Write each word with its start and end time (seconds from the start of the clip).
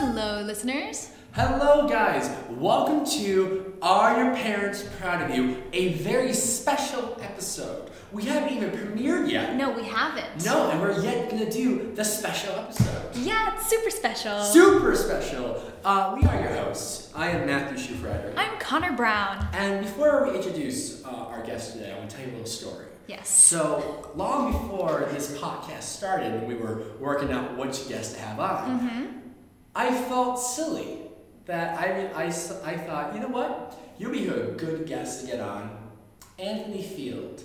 Hello, 0.00 0.42
listeners. 0.42 1.10
Hello, 1.32 1.88
guys. 1.88 2.30
Welcome 2.50 3.04
to 3.18 3.74
Are 3.82 4.22
Your 4.22 4.32
Parents 4.36 4.84
Proud 5.00 5.28
of 5.28 5.36
You? 5.36 5.60
A 5.72 5.94
very 5.94 6.32
special 6.32 7.18
episode. 7.20 7.90
We 8.12 8.22
haven't 8.26 8.56
even 8.56 8.70
premiered 8.70 9.28
yet. 9.28 9.56
No, 9.56 9.72
we 9.72 9.82
haven't. 9.82 10.44
No, 10.44 10.70
and 10.70 10.80
we're 10.80 11.02
yet 11.02 11.28
gonna 11.28 11.50
do 11.50 11.90
the 11.96 12.04
special 12.04 12.54
episode. 12.54 13.16
Yeah, 13.16 13.54
it's 13.56 13.68
super 13.68 13.90
special. 13.90 14.40
Super 14.44 14.94
special. 14.94 15.60
Uh, 15.84 16.16
we 16.16 16.28
are 16.28 16.40
your 16.42 16.54
hosts. 16.54 17.10
I 17.16 17.30
am 17.30 17.44
Matthew 17.46 17.76
Schufrider. 17.78 18.32
I'm 18.36 18.56
Connor 18.60 18.92
Brown. 18.92 19.48
And 19.52 19.84
before 19.84 20.28
we 20.30 20.36
introduce 20.36 21.04
uh, 21.04 21.08
our 21.08 21.42
guest 21.42 21.72
today, 21.72 21.92
I 21.92 21.98
want 21.98 22.08
to 22.10 22.16
tell 22.16 22.24
you 22.24 22.30
a 22.30 22.34
little 22.34 22.46
story. 22.46 22.86
Yes. 23.08 23.28
So, 23.28 24.12
long 24.14 24.52
before 24.52 25.08
this 25.10 25.36
podcast 25.36 25.82
started, 25.82 26.34
when 26.34 26.46
we 26.46 26.54
were 26.54 26.82
working 27.00 27.32
out 27.32 27.56
which 27.58 27.88
guest 27.88 28.14
to 28.14 28.20
have 28.20 28.38
on, 28.38 28.78
Mm-hmm. 28.80 29.04
I 29.78 29.94
felt 29.94 30.40
silly 30.40 31.02
that 31.46 31.78
I, 31.78 32.10
I, 32.12 32.24
I 32.24 32.76
thought, 32.76 33.14
you 33.14 33.20
know 33.20 33.28
what? 33.28 33.78
You'll 33.96 34.10
be 34.10 34.26
a 34.26 34.48
good 34.48 34.88
guest 34.88 35.20
to 35.20 35.30
get 35.30 35.38
on. 35.38 35.70
Anthony 36.36 36.82
Field, 36.82 37.44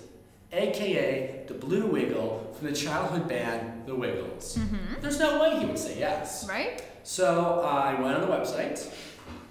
aka 0.52 1.44
the 1.48 1.54
Blue 1.54 1.86
Wiggle 1.86 2.56
from 2.58 2.68
the 2.68 2.74
childhood 2.74 3.28
band 3.28 3.86
The 3.86 3.94
Wiggles. 3.94 4.58
Mm-hmm. 4.58 5.02
There's 5.02 5.20
no 5.20 5.40
way 5.40 5.60
he 5.60 5.66
would 5.68 5.78
say 5.78 6.00
yes. 6.00 6.50
Right? 6.50 6.84
So 7.04 7.62
I 7.62 8.02
went 8.02 8.16
on 8.16 8.22
the 8.22 8.36
website, 8.36 8.92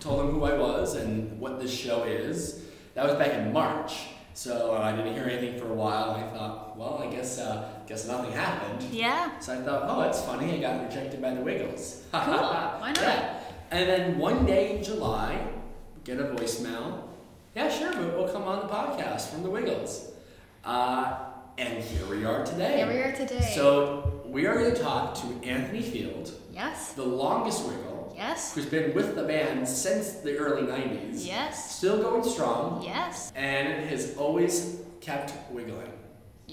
told 0.00 0.24
him 0.24 0.33
who 0.33 0.42
I 0.42 0.58
was 0.58 0.96
and 0.96 1.38
what 1.38 1.60
this 1.60 1.72
show 1.72 2.02
is. 2.02 2.64
That 2.94 3.06
was 3.06 3.14
back 3.14 3.33
in 3.34 3.52
March. 3.52 4.06
So 4.34 4.74
uh, 4.74 4.80
I 4.80 4.91
didn't 4.96 5.14
hear 5.14 5.27
anything 5.27 5.56
for 5.60 5.70
a 5.70 5.74
while. 5.74 6.10
I 6.10 6.22
thought, 6.36 6.77
well, 6.77 6.98
I 7.00 7.14
guess 7.14 7.38
uh, 7.38 7.69
guess 7.92 8.06
nothing 8.09 8.32
happened. 8.32 8.82
Yeah. 8.91 9.38
So 9.38 9.52
I 9.52 9.56
thought, 9.62 9.82
oh, 9.87 10.00
that's 10.00 10.23
funny. 10.24 10.55
I 10.56 10.60
got 10.60 10.83
rejected 10.88 11.20
by 11.20 11.34
the 11.34 11.42
Wiggles. 11.42 12.05
Cool. 12.12 12.34
Why 12.34 12.92
not? 12.94 12.97
Yeah. 13.03 13.41
And 13.70 13.86
then 13.89 14.19
one 14.19 14.47
day 14.47 14.78
in 14.78 14.83
July, 14.84 15.47
get 16.05 16.19
a 16.19 16.25
voicemail. 16.25 17.02
Yeah, 17.55 17.69
sure, 17.70 17.92
but 17.92 18.17
we'll 18.17 18.28
come 18.33 18.44
on 18.44 18.67
the 18.67 18.72
podcast 18.72 19.28
from 19.28 19.42
the 19.42 19.50
Wiggles. 19.50 20.11
Uh, 20.64 21.19
and 21.58 21.83
here 21.84 22.06
we 22.06 22.25
are 22.25 22.44
today. 22.47 22.78
Here 22.78 22.86
we 22.86 22.97
are 22.97 23.12
today. 23.12 23.52
So 23.55 24.22
we 24.24 24.47
are 24.47 24.55
going 24.55 24.74
to 24.74 24.80
talk 24.83 25.14
to 25.17 25.27
Anthony 25.47 25.83
Field, 25.83 26.33
Yes. 26.50 26.92
the 26.95 27.05
longest 27.05 27.67
Wiggle, 27.67 28.14
Yes. 28.17 28.55
who's 28.55 28.67
been 28.67 28.95
with 28.95 29.14
the 29.17 29.24
band 29.24 29.69
since 29.69 30.12
the 30.27 30.36
early 30.39 30.62
90s. 30.67 31.27
Yes. 31.27 31.77
Still 31.77 31.98
going 32.02 32.24
strong, 32.24 32.83
Yes. 32.83 33.33
and 33.36 33.84
has 33.91 34.17
always 34.17 34.78
kept 35.02 35.33
wiggling. 35.50 35.92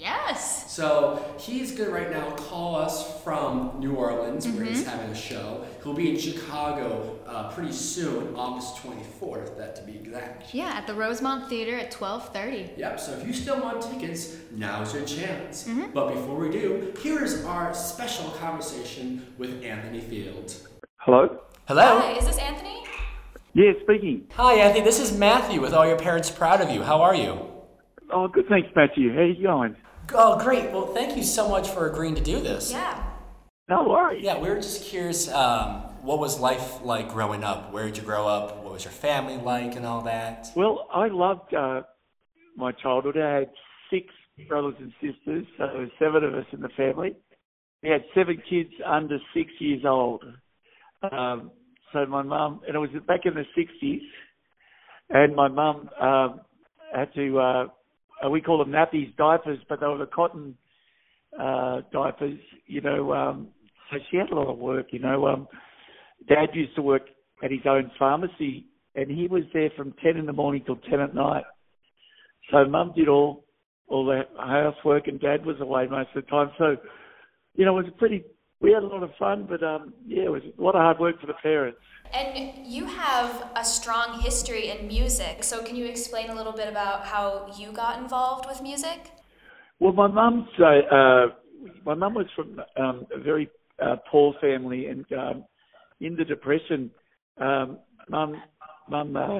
Yes. 0.00 0.72
So 0.72 1.22
he's 1.38 1.72
going 1.72 1.90
to 1.90 1.94
right 1.94 2.10
now 2.10 2.30
call 2.30 2.74
us 2.74 3.22
from 3.22 3.72
New 3.78 3.96
Orleans, 3.96 4.48
where 4.48 4.64
he's 4.64 4.80
Mm-hmm. 4.80 4.88
having 4.88 5.10
a 5.10 5.14
show. 5.14 5.66
He'll 5.82 5.92
be 5.92 6.08
in 6.08 6.18
Chicago 6.18 7.18
uh, 7.26 7.50
pretty 7.52 7.72
soon, 7.72 8.34
August 8.34 8.76
24th, 8.76 9.58
that 9.58 9.76
to 9.76 9.82
be 9.82 9.96
exact. 9.96 10.54
Yeah, 10.54 10.72
at 10.72 10.86
the 10.86 10.94
Rosemont 10.94 11.50
Theater 11.50 11.76
at 11.76 11.90
12:30. 11.92 12.78
Yep, 12.78 12.98
so 12.98 13.12
if 13.12 13.26
you 13.26 13.34
still 13.34 13.60
want 13.60 13.82
tickets, 13.82 14.36
now's 14.52 14.94
your 14.94 15.04
chance. 15.04 15.64
Mm-hmm. 15.64 15.92
But 15.92 16.14
before 16.14 16.36
we 16.36 16.50
do, 16.50 16.94
here 17.02 17.22
is 17.22 17.44
our 17.44 17.74
special 17.74 18.30
conversation 18.40 19.26
with 19.36 19.62
Anthony 19.62 20.00
Field. 20.00 20.54
Hello? 20.96 21.40
Hello. 21.68 21.98
Hi, 22.00 22.12
is 22.12 22.24
this 22.24 22.38
Anthony? 22.38 22.84
Yeah, 23.52 23.72
speaking. 23.82 24.28
Hi, 24.36 24.54
Anthony. 24.54 24.82
This 24.82 24.98
is 24.98 25.14
Matthew 25.16 25.60
with 25.60 25.74
All 25.74 25.86
Your 25.86 25.98
Parents 25.98 26.30
Proud 26.30 26.62
of 26.62 26.70
You. 26.70 26.82
How 26.84 27.02
are 27.02 27.14
you? 27.14 27.38
Oh, 28.10 28.28
good. 28.28 28.46
Thanks, 28.48 28.68
Matthew. 28.74 29.12
How 29.12 29.20
are 29.20 29.26
you 29.26 29.42
going? 29.42 29.76
Oh, 30.12 30.38
great. 30.38 30.70
Well, 30.70 30.86
thank 30.94 31.16
you 31.16 31.22
so 31.22 31.48
much 31.48 31.68
for 31.68 31.90
agreeing 31.90 32.14
to 32.16 32.22
do 32.22 32.40
this. 32.40 32.72
Yeah. 32.72 33.02
No 33.68 33.88
worries. 33.88 34.22
Yeah, 34.24 34.38
we 34.38 34.48
were 34.48 34.56
just 34.56 34.84
curious. 34.84 35.28
Um, 35.32 35.82
what 36.02 36.18
was 36.18 36.40
life 36.40 36.82
like 36.82 37.10
growing 37.10 37.44
up? 37.44 37.72
Where 37.72 37.84
did 37.86 37.96
you 37.96 38.02
grow 38.02 38.26
up? 38.26 38.64
What 38.64 38.72
was 38.72 38.84
your 38.84 38.92
family 38.92 39.36
like, 39.36 39.76
and 39.76 39.86
all 39.86 40.02
that? 40.02 40.48
Well, 40.56 40.88
I 40.92 41.08
loved 41.08 41.54
uh, 41.54 41.82
my 42.56 42.72
childhood. 42.72 43.16
I 43.16 43.40
had 43.40 43.50
six 43.90 44.06
brothers 44.48 44.74
and 44.80 44.92
sisters, 45.00 45.46
so 45.56 45.66
there 45.66 45.82
was 45.82 45.90
seven 45.98 46.24
of 46.24 46.34
us 46.34 46.46
in 46.52 46.60
the 46.60 46.70
family. 46.76 47.14
We 47.82 47.90
had 47.90 48.02
seven 48.14 48.42
kids 48.48 48.70
under 48.84 49.18
six 49.34 49.50
years 49.58 49.84
old. 49.84 50.24
Um, 51.02 51.50
so 51.92 52.06
my 52.06 52.22
mum, 52.22 52.60
and 52.66 52.76
it 52.76 52.78
was 52.78 52.90
back 53.06 53.20
in 53.24 53.34
the 53.34 53.44
60s, 53.56 54.00
and 55.10 55.34
my 55.34 55.48
mum 55.48 55.90
um, 56.00 56.40
had 56.94 57.12
to, 57.14 57.38
uh, 57.38 57.64
uh, 58.24 58.30
we 58.30 58.40
call 58.40 58.58
them 58.58 58.70
nappies, 58.70 59.14
diapers, 59.16 59.58
but 59.68 59.80
they 59.80 59.86
were 59.86 59.98
the 59.98 60.06
cotton 60.06 60.54
uh, 61.38 61.80
diapers, 61.92 62.38
you 62.66 62.80
know. 62.80 63.12
Um, 63.12 63.48
so 63.90 63.98
she 64.10 64.16
had 64.16 64.30
a 64.30 64.34
lot 64.34 64.48
of 64.48 64.58
work, 64.58 64.86
you 64.90 64.98
know. 64.98 65.26
Um, 65.26 65.48
Dad 66.28 66.50
used 66.54 66.74
to 66.76 66.82
work 66.82 67.02
at 67.42 67.50
his 67.50 67.60
own 67.66 67.90
pharmacy, 67.98 68.66
and 68.94 69.10
he 69.10 69.26
was 69.26 69.42
there 69.52 69.70
from 69.76 69.94
10 70.02 70.16
in 70.16 70.26
the 70.26 70.32
morning 70.32 70.62
till 70.64 70.76
10 70.76 71.00
at 71.00 71.14
night. 71.14 71.44
So 72.50 72.64
Mum 72.66 72.92
did 72.96 73.08
all 73.08 73.44
all 73.88 74.06
the 74.06 74.22
housework, 74.38 75.08
and 75.08 75.20
Dad 75.20 75.44
was 75.44 75.56
away 75.60 75.86
most 75.88 76.10
of 76.14 76.24
the 76.24 76.30
time. 76.30 76.50
So, 76.58 76.76
you 77.56 77.64
know, 77.64 77.76
it 77.78 77.82
was 77.82 77.92
a 77.92 77.98
pretty. 77.98 78.24
We 78.60 78.72
had 78.72 78.82
a 78.82 78.86
lot 78.86 79.02
of 79.02 79.10
fun, 79.18 79.46
but 79.48 79.62
um, 79.62 79.94
yeah, 80.06 80.24
it 80.24 80.30
was 80.30 80.42
a 80.58 80.62
lot 80.62 80.74
of 80.74 80.82
hard 80.82 80.98
work 80.98 81.20
for 81.20 81.26
the 81.26 81.34
parents. 81.42 81.78
And 82.12 82.66
you 82.66 82.86
have 82.86 83.50
a 83.56 83.64
strong 83.64 84.20
history 84.20 84.68
in 84.68 84.86
music, 84.86 85.44
so 85.44 85.62
can 85.62 85.76
you 85.76 85.86
explain 85.86 86.28
a 86.28 86.34
little 86.34 86.52
bit 86.52 86.68
about 86.68 87.06
how 87.06 87.54
you 87.56 87.72
got 87.72 87.98
involved 87.98 88.46
with 88.46 88.60
music? 88.62 89.12
Well, 89.78 89.92
my 89.92 90.08
mum's 90.08 90.48
uh, 90.58 91.28
my 91.84 91.94
mum 91.94 92.14
was 92.14 92.26
from 92.36 92.60
um, 92.76 93.06
a 93.14 93.20
very 93.20 93.48
uh, 93.80 93.96
poor 94.10 94.34
family, 94.40 94.86
and 94.86 95.06
um, 95.12 95.44
in 96.00 96.16
the 96.16 96.24
depression, 96.24 96.90
um, 97.38 97.78
mum 98.10 98.42
mum 98.90 99.16
uh, 99.16 99.38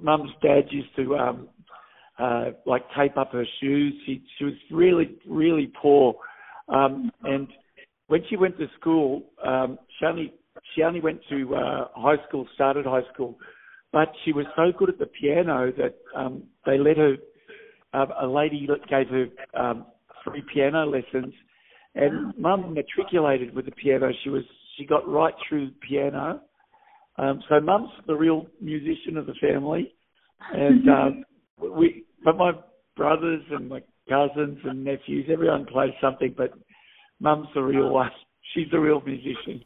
mum's 0.00 0.30
dad 0.42 0.64
used 0.70 0.94
to 0.96 1.14
um, 1.16 1.48
uh, 2.18 2.46
like 2.64 2.82
tape 2.98 3.16
up 3.16 3.32
her 3.32 3.46
shoes. 3.60 3.94
She 4.04 4.22
she 4.38 4.44
was 4.44 4.54
really 4.72 5.16
really 5.28 5.70
poor, 5.80 6.16
um, 6.68 7.12
and 7.22 7.46
when 8.08 8.22
she 8.28 8.36
went 8.36 8.58
to 8.58 8.66
school, 8.78 9.24
um, 9.44 9.78
she 9.98 10.06
only 10.06 10.34
she 10.74 10.82
only 10.82 11.00
went 11.00 11.20
to 11.28 11.54
uh, 11.54 11.88
high 11.94 12.16
school, 12.28 12.46
started 12.54 12.86
high 12.86 13.02
school, 13.12 13.36
but 13.92 14.08
she 14.24 14.32
was 14.32 14.46
so 14.56 14.72
good 14.76 14.88
at 14.88 14.98
the 14.98 15.06
piano 15.06 15.72
that 15.76 15.96
um, 16.14 16.44
they 16.64 16.78
let 16.78 16.96
her 16.96 17.16
um, 17.92 18.08
a 18.20 18.26
lady 18.26 18.68
gave 18.88 19.08
her 19.08 19.26
um, 19.58 19.86
free 20.24 20.42
piano 20.52 20.84
lessons, 20.86 21.32
and 21.94 22.36
Mum 22.38 22.74
matriculated 22.74 23.54
with 23.54 23.64
the 23.64 23.72
piano. 23.72 24.10
She 24.22 24.30
was 24.30 24.42
she 24.76 24.84
got 24.84 25.08
right 25.08 25.34
through 25.48 25.70
piano. 25.88 26.40
Um, 27.18 27.42
so 27.48 27.60
Mum's 27.60 27.90
the 28.06 28.14
real 28.14 28.46
musician 28.60 29.16
of 29.16 29.26
the 29.26 29.34
family, 29.40 29.94
and 30.52 30.88
um, 30.90 31.24
we. 31.76 32.04
But 32.24 32.36
my 32.38 32.52
brothers 32.96 33.42
and 33.50 33.68
my 33.68 33.80
cousins 34.08 34.58
and 34.64 34.82
nephews, 34.84 35.26
everyone 35.32 35.64
plays 35.66 35.92
something, 36.00 36.34
but 36.36 36.52
Mum's 37.20 37.48
the 37.54 37.62
real 37.62 37.90
one. 37.90 38.10
She's 38.54 38.70
the 38.70 38.78
real 38.78 39.00
musician. 39.00 39.64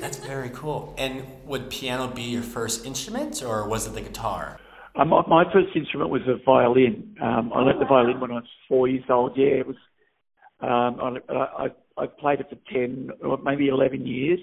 That's 0.00 0.18
very 0.18 0.50
cool. 0.50 0.94
And 0.98 1.24
would 1.44 1.70
piano 1.70 2.08
be 2.08 2.22
your 2.22 2.42
first 2.42 2.86
instrument, 2.86 3.42
or 3.42 3.68
was 3.68 3.86
it 3.86 3.94
the 3.94 4.00
guitar? 4.00 4.58
Um, 4.96 5.10
my, 5.10 5.22
my 5.28 5.44
first 5.52 5.76
instrument 5.76 6.10
was 6.10 6.22
a 6.26 6.42
violin. 6.44 7.16
Um, 7.22 7.52
I 7.54 7.60
learnt 7.60 7.78
the 7.78 7.86
violin 7.86 8.18
when 8.20 8.30
I 8.30 8.34
was 8.34 8.48
four 8.68 8.88
years 8.88 9.04
old. 9.08 9.36
Yeah, 9.36 9.60
it 9.62 9.66
was. 9.66 9.76
Um, 10.60 11.20
I, 11.28 11.34
I, 11.34 11.66
I 11.96 12.06
played 12.06 12.40
it 12.40 12.48
for 12.48 12.56
ten 12.72 13.10
or 13.22 13.38
maybe 13.38 13.68
eleven 13.68 14.06
years, 14.06 14.40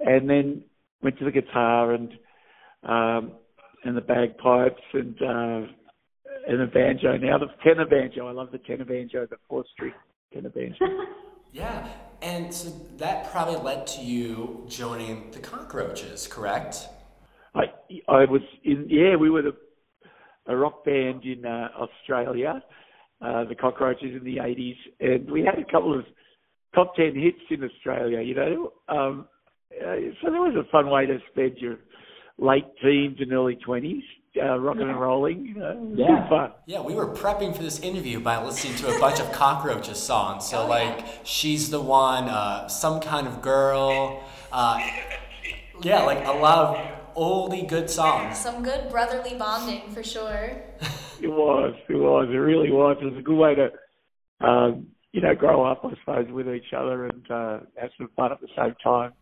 and 0.00 0.28
then 0.28 0.64
went 1.02 1.18
to 1.18 1.24
the 1.24 1.30
guitar 1.30 1.92
and 1.92 2.12
um, 2.82 3.32
and 3.84 3.96
the 3.96 4.02
bagpipes 4.02 4.82
and 4.92 5.16
uh, 5.22 5.66
and 6.48 6.60
the 6.60 6.66
banjo. 6.66 7.16
Now 7.16 7.38
the 7.38 7.46
tenor 7.64 7.86
banjo. 7.86 8.28
I 8.28 8.32
love 8.32 8.50
the 8.52 8.58
tenor 8.58 8.84
banjo, 8.84 9.26
the 9.26 9.36
four 9.48 9.64
string 9.72 9.94
tenor 10.34 10.50
banjo. 10.50 10.84
Yeah, 11.56 11.88
and 12.20 12.52
so 12.52 12.68
that 12.98 13.32
probably 13.32 13.56
led 13.56 13.86
to 13.86 14.02
you 14.02 14.66
joining 14.68 15.30
the 15.30 15.38
Cockroaches, 15.38 16.26
correct? 16.26 16.86
I 17.54 17.62
I 18.08 18.26
was 18.26 18.42
in 18.62 18.86
yeah 18.90 19.16
we 19.16 19.30
were 19.30 19.40
the, 19.40 19.56
a 20.48 20.54
rock 20.54 20.84
band 20.84 21.24
in 21.24 21.46
uh, 21.46 21.68
Australia, 21.78 22.62
uh, 23.22 23.44
the 23.44 23.54
Cockroaches 23.54 24.14
in 24.14 24.22
the 24.22 24.38
eighties, 24.38 24.76
and 25.00 25.30
we 25.30 25.44
had 25.44 25.58
a 25.58 25.64
couple 25.64 25.98
of 25.98 26.04
top 26.74 26.94
ten 26.94 27.14
hits 27.14 27.40
in 27.48 27.64
Australia. 27.64 28.20
You 28.20 28.34
know, 28.34 28.72
um, 28.90 29.26
uh, 29.72 29.96
so 30.20 30.30
that 30.30 30.38
was 30.38 30.56
a 30.56 30.70
fun 30.70 30.90
way 30.90 31.06
to 31.06 31.16
spend 31.32 31.56
your 31.56 31.78
late 32.36 32.66
teens 32.82 33.16
and 33.18 33.32
early 33.32 33.56
twenties, 33.64 34.04
uh, 34.40 34.58
rocking 34.58 34.82
and 34.88 35.00
rolling. 35.00 35.46
You 35.46 35.54
know, 35.54 35.70
it 35.70 35.78
was 35.78 35.96
good 35.96 36.28
fun. 36.28 36.52
Yeah, 36.66 36.80
we 36.82 36.94
were 36.94 37.08
prepping 37.14 37.56
for 37.56 37.62
this 37.62 37.80
interview 37.80 38.20
by 38.20 38.42
listening 38.44 38.76
to 38.76 38.94
a 38.94 38.98
bunch 39.00 39.20
of 39.20 39.30
Cockroaches 39.32 39.98
songs. 39.98 40.48
So, 40.48 40.62
Oh, 40.62 40.66
like, 40.66 40.98
yeah. 40.98 41.06
She's 41.24 41.70
the 41.70 41.80
One, 41.80 42.24
uh, 42.24 42.68
Some 42.68 43.00
Kind 43.00 43.26
of 43.26 43.42
Girl. 43.42 44.22
Uh, 44.52 44.80
yeah, 45.82 46.02
like 46.02 46.26
a 46.26 46.32
lot 46.32 46.58
of 46.76 47.14
oldie 47.16 47.68
good 47.68 47.88
songs. 47.90 48.38
Some 48.38 48.62
good 48.62 48.90
brotherly 48.90 49.34
bonding 49.36 49.90
for 49.92 50.02
sure. 50.02 50.62
It 51.18 51.28
was, 51.28 51.74
it 51.88 51.94
was, 51.94 52.28
it 52.30 52.36
really 52.36 52.70
was. 52.70 52.98
It 53.00 53.06
was 53.06 53.16
a 53.18 53.22
good 53.22 53.38
way 53.38 53.54
to, 53.54 53.70
um, 54.46 54.88
you 55.12 55.22
know, 55.22 55.34
grow 55.34 55.64
up, 55.64 55.80
I 55.82 55.94
suppose, 56.00 56.30
with 56.30 56.46
each 56.46 56.74
other 56.76 57.06
and 57.06 57.30
uh, 57.30 57.60
have 57.78 57.88
some 57.96 58.10
fun 58.14 58.32
at 58.32 58.40
the 58.42 58.48
same 58.54 58.74
time. 58.84 59.14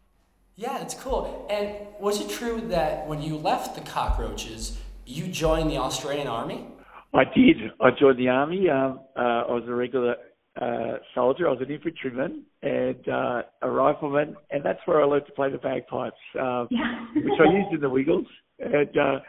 Yeah, 0.56 0.82
it's 0.82 0.94
cool. 0.94 1.46
And 1.48 1.70
was 2.00 2.20
it 2.20 2.28
true 2.30 2.60
that 2.62 3.06
when 3.06 3.22
you 3.22 3.36
left 3.36 3.76
the 3.76 3.80
cockroaches, 3.80 4.76
you 5.06 5.28
joined 5.28 5.70
the 5.70 5.76
Australian 5.78 6.26
Army? 6.28 6.66
I 7.12 7.24
did. 7.24 7.56
I 7.80 7.90
joined 7.98 8.18
the 8.18 8.28
army. 8.28 8.68
Um, 8.68 9.00
uh, 9.16 9.20
I 9.20 9.52
was 9.52 9.62
a 9.68 9.74
regular 9.74 10.16
uh, 10.60 10.98
soldier. 11.14 11.46
I 11.48 11.52
was 11.52 11.60
an 11.60 11.70
infantryman 11.72 12.44
and 12.62 13.08
uh, 13.08 13.42
a 13.62 13.70
rifleman, 13.70 14.36
and 14.50 14.64
that's 14.64 14.80
where 14.86 15.00
I 15.00 15.04
learned 15.04 15.26
to 15.26 15.32
play 15.32 15.50
the 15.50 15.58
bagpipes, 15.58 16.16
uh, 16.40 16.66
Yeah. 16.70 17.06
which 17.14 17.38
I 17.40 17.52
used 17.52 17.72
in 17.72 17.80
the 17.80 17.88
Wiggles. 17.88 18.26
And 18.58 18.96
uh, 18.98 19.20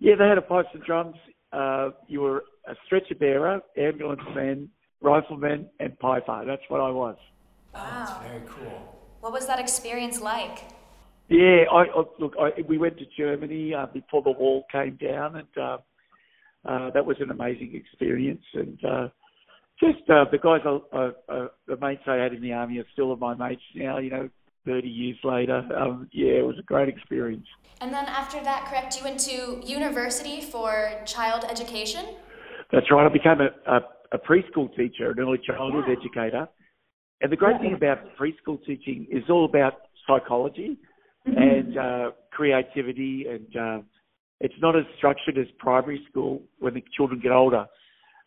yeah, 0.00 0.14
they 0.18 0.26
had 0.26 0.38
a 0.38 0.42
pipes 0.42 0.68
and 0.74 0.82
drums. 0.82 1.16
Uh, 1.52 1.90
you 2.08 2.20
were 2.20 2.44
a 2.66 2.74
stretcher 2.86 3.14
bearer, 3.14 3.60
ambulance 3.76 4.22
man, 4.34 4.68
rifleman, 5.00 5.68
and 5.78 5.96
piper. 6.00 6.44
That's 6.46 6.62
what 6.68 6.80
I 6.80 6.90
was. 6.90 7.16
Oh, 7.74 7.86
that's 7.92 8.12
very 8.26 8.42
cool. 8.48 8.96
What 9.20 9.32
was 9.32 9.46
that 9.46 9.58
experience 9.60 10.20
like? 10.20 10.58
Yeah, 11.30 11.62
I, 11.72 11.82
I 11.82 12.02
look. 12.18 12.34
I, 12.38 12.60
we 12.68 12.76
went 12.76 12.98
to 12.98 13.04
Germany 13.16 13.72
uh, 13.72 13.86
before 13.86 14.22
the 14.22 14.32
wall 14.32 14.64
came 14.70 14.96
down, 14.96 15.36
and 15.36 15.48
uh, 15.56 15.78
uh, 16.68 16.90
that 16.90 17.06
was 17.06 17.16
an 17.20 17.30
amazing 17.30 17.72
experience. 17.74 18.42
And 18.52 18.84
uh, 18.84 19.08
just 19.78 20.02
uh, 20.10 20.24
the 20.32 20.38
guys, 20.38 20.60
I, 20.66 20.80
I, 20.92 21.10
I, 21.28 21.46
the 21.68 21.76
mates 21.80 22.02
I 22.08 22.16
had 22.16 22.34
in 22.34 22.42
the 22.42 22.52
army 22.52 22.78
are 22.78 22.86
still 22.92 23.12
of 23.12 23.20
my 23.20 23.34
mates 23.34 23.62
now. 23.76 23.98
You 23.98 24.10
know, 24.10 24.28
thirty 24.66 24.88
years 24.88 25.18
later. 25.22 25.62
Um, 25.78 26.08
yeah, 26.12 26.32
it 26.32 26.44
was 26.44 26.56
a 26.58 26.64
great 26.64 26.88
experience. 26.88 27.46
And 27.80 27.94
then 27.94 28.06
after 28.06 28.42
that, 28.42 28.66
correct, 28.68 28.98
you 28.98 29.04
went 29.04 29.20
to 29.20 29.62
university 29.64 30.42
for 30.42 30.90
child 31.06 31.44
education? 31.48 32.16
That's 32.72 32.90
right. 32.90 33.06
I 33.06 33.08
became 33.08 33.40
a, 33.40 33.72
a, 33.72 33.80
a 34.12 34.18
preschool 34.18 34.74
teacher, 34.76 35.12
an 35.12 35.18
early 35.20 35.38
childhood 35.38 35.84
Yeah. 35.88 35.94
educator. 35.98 36.48
And 37.22 37.32
the 37.32 37.36
great 37.36 37.58
thing 37.60 37.72
about 37.72 37.98
preschool 38.18 38.62
teaching 38.66 39.06
is 39.10 39.24
all 39.30 39.44
about 39.44 39.74
psychology. 40.06 40.76
And 41.26 41.76
uh, 41.76 42.10
creativity, 42.30 43.26
and 43.28 43.56
uh, 43.56 43.82
it's 44.40 44.54
not 44.60 44.76
as 44.76 44.84
structured 44.96 45.38
as 45.38 45.46
primary 45.58 46.04
school 46.10 46.42
when 46.58 46.74
the 46.74 46.84
children 46.96 47.20
get 47.20 47.32
older. 47.32 47.66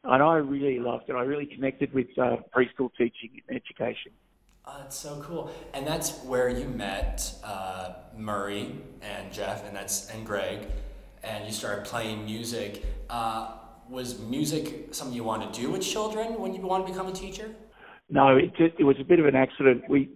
And 0.04 0.22
I 0.22 0.36
really 0.36 0.80
loved 0.80 1.06
it. 1.08 1.14
I 1.14 1.22
really 1.22 1.46
connected 1.46 1.94
with 1.94 2.08
uh, 2.18 2.38
preschool 2.56 2.90
teaching 2.98 3.42
and 3.48 3.56
education. 3.56 4.12
Oh, 4.66 4.76
that's 4.80 4.98
so 4.98 5.22
cool. 5.22 5.52
And 5.74 5.86
that's 5.86 6.24
where 6.24 6.50
you 6.50 6.68
met 6.68 7.34
uh, 7.44 7.94
Murray 8.16 8.76
and 9.02 9.32
Jeff, 9.32 9.66
and 9.66 9.76
that's 9.76 10.10
and 10.10 10.26
Greg, 10.26 10.60
and 11.24 11.46
you 11.46 11.52
started 11.52 11.86
playing 11.86 12.26
music. 12.26 12.86
Uh, 13.10 13.56
was 13.90 14.20
music 14.20 14.94
something 14.94 15.16
you 15.16 15.24
wanted 15.24 15.54
to 15.54 15.62
do 15.62 15.70
with 15.70 15.82
children 15.82 16.40
when 16.40 16.54
you 16.54 16.62
wanted 16.62 16.88
to 16.88 16.94
become 16.94 17.08
a 17.08 17.12
teacher? 17.12 17.54
No, 18.10 18.38
it 18.38 18.56
just, 18.56 18.76
it 18.80 18.84
was 18.84 18.96
a 19.00 19.04
bit 19.04 19.20
of 19.20 19.26
an 19.26 19.36
accident. 19.36 19.84
We 19.90 20.10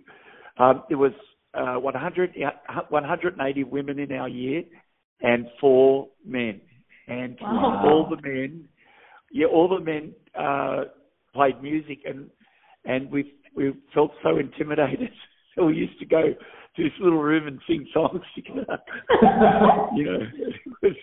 um, 0.58 0.84
there 0.88 0.98
was 0.98 1.14
uh, 1.58 1.80
100, 1.80 2.32
uh, 2.46 2.82
180 2.90 3.64
women 3.64 4.00
in 4.00 4.12
our 4.12 4.30
year 4.30 4.64
and 5.22 5.48
four 5.60 6.08
men, 6.26 6.62
and 7.08 7.38
Wow. 7.42 7.82
all 7.86 8.08
the 8.10 8.22
men, 8.22 8.68
yeah, 9.32 9.48
all 9.48 9.68
the 9.68 9.80
men 9.84 10.14
uh, 10.40 10.84
played 11.34 11.62
music, 11.62 12.00
and 12.06 12.30
and 12.86 13.12
we 13.12 13.34
we 13.56 13.74
felt 13.94 14.12
so 14.24 14.38
intimidated, 14.38 15.10
so 15.56 15.66
we 15.66 15.76
used 15.76 16.00
to 16.00 16.06
go 16.06 16.22
to 16.76 16.84
this 16.84 16.94
little 17.00 17.20
room 17.22 17.48
and 17.48 17.60
sing 17.68 17.88
songs 17.94 18.22
together. 18.36 18.78
you 19.96 20.04
know, 20.06 20.20
it 20.44 20.74
was 20.84 20.96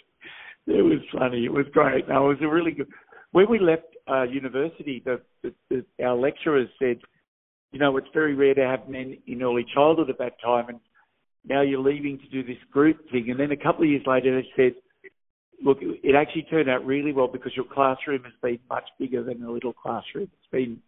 it 0.67 0.83
was 0.83 1.01
funny. 1.19 1.45
It 1.45 1.53
was 1.53 1.67
great. 1.73 2.09
No, 2.09 2.27
it 2.27 2.29
was 2.29 2.43
a 2.43 2.49
really 2.49 2.71
good. 2.71 2.89
When 3.33 3.51
we 3.51 3.59
left 3.59 3.83
uh, 4.09 4.23
university, 4.23 5.03
the, 5.05 5.21
the, 5.43 5.53
the 5.71 6.05
our 6.05 6.15
lecturers 6.17 6.69
said, 6.79 6.99
you 7.75 7.81
know, 7.81 7.97
it's 7.97 8.07
very 8.15 8.37
rare 8.37 8.55
to 8.55 8.61
have 8.61 8.89
men 8.89 9.19
in 9.27 9.43
early 9.43 9.67
childhood 9.75 10.09
at 10.09 10.19
that 10.19 10.41
time, 10.41 10.69
and 10.69 10.79
now 11.45 11.61
you're 11.61 11.81
leaving 11.81 12.21
to 12.21 12.29
do 12.29 12.45
this 12.45 12.63
group 12.71 12.97
thing. 13.11 13.27
And 13.31 13.41
then 13.41 13.51
a 13.51 13.57
couple 13.57 13.83
of 13.83 13.91
years 13.91 14.05
later, 14.07 14.41
they 14.41 14.49
said, 14.55 14.75
look, 15.61 15.79
it 15.81 16.15
actually 16.15 16.45
turned 16.45 16.71
out 16.71 16.87
really 16.87 17.13
well 17.13 17.27
because 17.27 17.51
your 17.57 17.65
classroom 17.65 18.23
has 18.23 18.33
been 18.41 18.61
much 18.71 18.85
bigger 19.01 19.25
than 19.25 19.43
a 19.43 19.51
little 19.51 19.73
classroom. 19.73 20.31
It's 20.39 20.53
been 20.53 20.79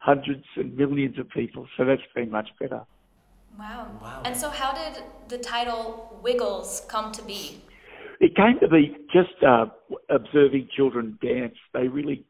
hundreds 0.00 0.44
and 0.56 0.76
millions 0.76 1.18
of 1.18 1.30
people, 1.30 1.66
so 1.78 1.86
that's 1.86 2.02
been 2.14 2.30
much 2.30 2.50
better. 2.60 2.82
Wow. 3.58 3.88
Wow. 4.02 4.20
And 4.26 4.36
so, 4.36 4.50
how 4.50 4.74
did 4.74 5.02
the 5.28 5.38
title 5.38 6.20
Wiggles 6.22 6.82
come 6.88 7.10
to 7.12 7.22
be? 7.22 7.62
It 8.20 8.36
came 8.36 8.58
to 8.60 8.68
be 8.68 8.94
just 9.14 9.42
uh, 9.42 9.66
observing 10.10 10.68
children 10.76 11.18
dance. 11.22 11.54
They 11.72 11.88
really 11.88 12.26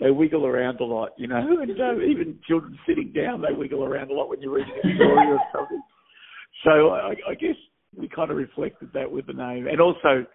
they 0.00 0.10
wiggle 0.10 0.46
around 0.46 0.80
a 0.80 0.84
lot, 0.84 1.10
you 1.16 1.26
know, 1.26 1.60
and 1.60 1.80
uh, 1.80 1.98
even 2.00 2.38
children 2.46 2.78
sitting 2.86 3.12
down, 3.12 3.40
they 3.40 3.56
wiggle 3.56 3.82
around 3.84 4.10
a 4.10 4.14
lot 4.14 4.28
when 4.28 4.40
you're 4.40 4.52
reading 4.52 4.74
a 4.84 4.94
story 4.94 5.28
or 5.28 5.40
something. 5.54 5.82
So 6.64 6.90
I, 6.90 7.14
I 7.30 7.34
guess 7.34 7.56
we 7.96 8.08
kind 8.08 8.30
of 8.30 8.36
reflected 8.36 8.90
that 8.94 9.10
with 9.10 9.26
the 9.26 9.32
name, 9.32 9.66
and 9.66 9.80
also 9.80 10.26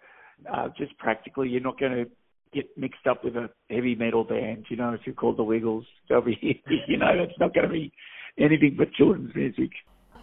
uh, 0.52 0.70
just 0.78 0.98
practically, 0.98 1.50
you're 1.50 1.62
not 1.62 1.80
going 1.80 1.92
to 1.92 2.06
get 2.54 2.66
mixed 2.78 3.08
up 3.08 3.24
with 3.24 3.36
a 3.36 3.50
heavy 3.70 3.96
metal 3.96 4.24
band, 4.24 4.66
you 4.70 4.78
know, 4.78 4.94
if 4.94 5.02
you're 5.06 5.16
called 5.16 5.38
the 5.38 5.44
Wiggles. 5.44 5.86
They'll 6.10 6.22
be, 6.22 6.38
you 6.88 6.98
know, 6.98 7.12
it's 7.14 7.40
not 7.40 7.54
going 7.54 7.68
to 7.68 7.74
be 7.74 7.92
anything 8.38 8.76
but 8.78 8.92
children's 8.94 9.34
music. 9.36 9.72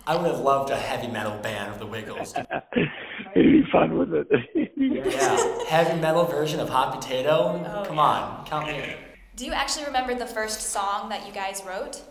I 0.06 0.16
would 0.16 0.30
have 0.30 0.40
loved 0.40 0.70
a 0.70 0.76
heavy 0.76 1.08
metal 1.08 1.38
band 1.42 1.72
of 1.72 1.78
the 1.78 1.86
Wiggles. 1.86 2.34
It'd 3.36 3.52
be 3.52 3.62
fun, 3.70 3.98
wouldn't 3.98 4.26
it? 4.30 4.72
yeah, 4.76 5.64
heavy 5.68 6.00
metal 6.00 6.24
version 6.24 6.60
of 6.60 6.68
Hot 6.70 6.94
Potato. 6.94 7.62
Oh, 7.66 7.84
Come 7.86 7.96
yeah. 7.96 8.02
on, 8.02 8.46
count 8.46 8.66
me 8.68 8.78
in. 8.78 9.07
Do 9.38 9.46
you 9.46 9.52
actually 9.52 9.84
remember 9.84 10.16
the 10.16 10.26
first 10.26 10.62
song 10.62 11.10
that 11.10 11.24
you 11.24 11.32
guys 11.32 11.62
wrote? 11.64 12.02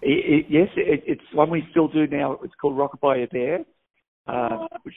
It, 0.00 0.44
it, 0.44 0.46
yes, 0.48 0.68
it, 0.76 1.02
it's 1.04 1.34
one 1.34 1.50
we 1.50 1.66
still 1.72 1.88
do 1.88 2.06
now. 2.06 2.38
It's 2.44 2.54
called 2.60 2.76
Rockabye 2.76 3.28
Bear, 3.32 3.64
uh, 4.28 4.68
which 4.84 4.94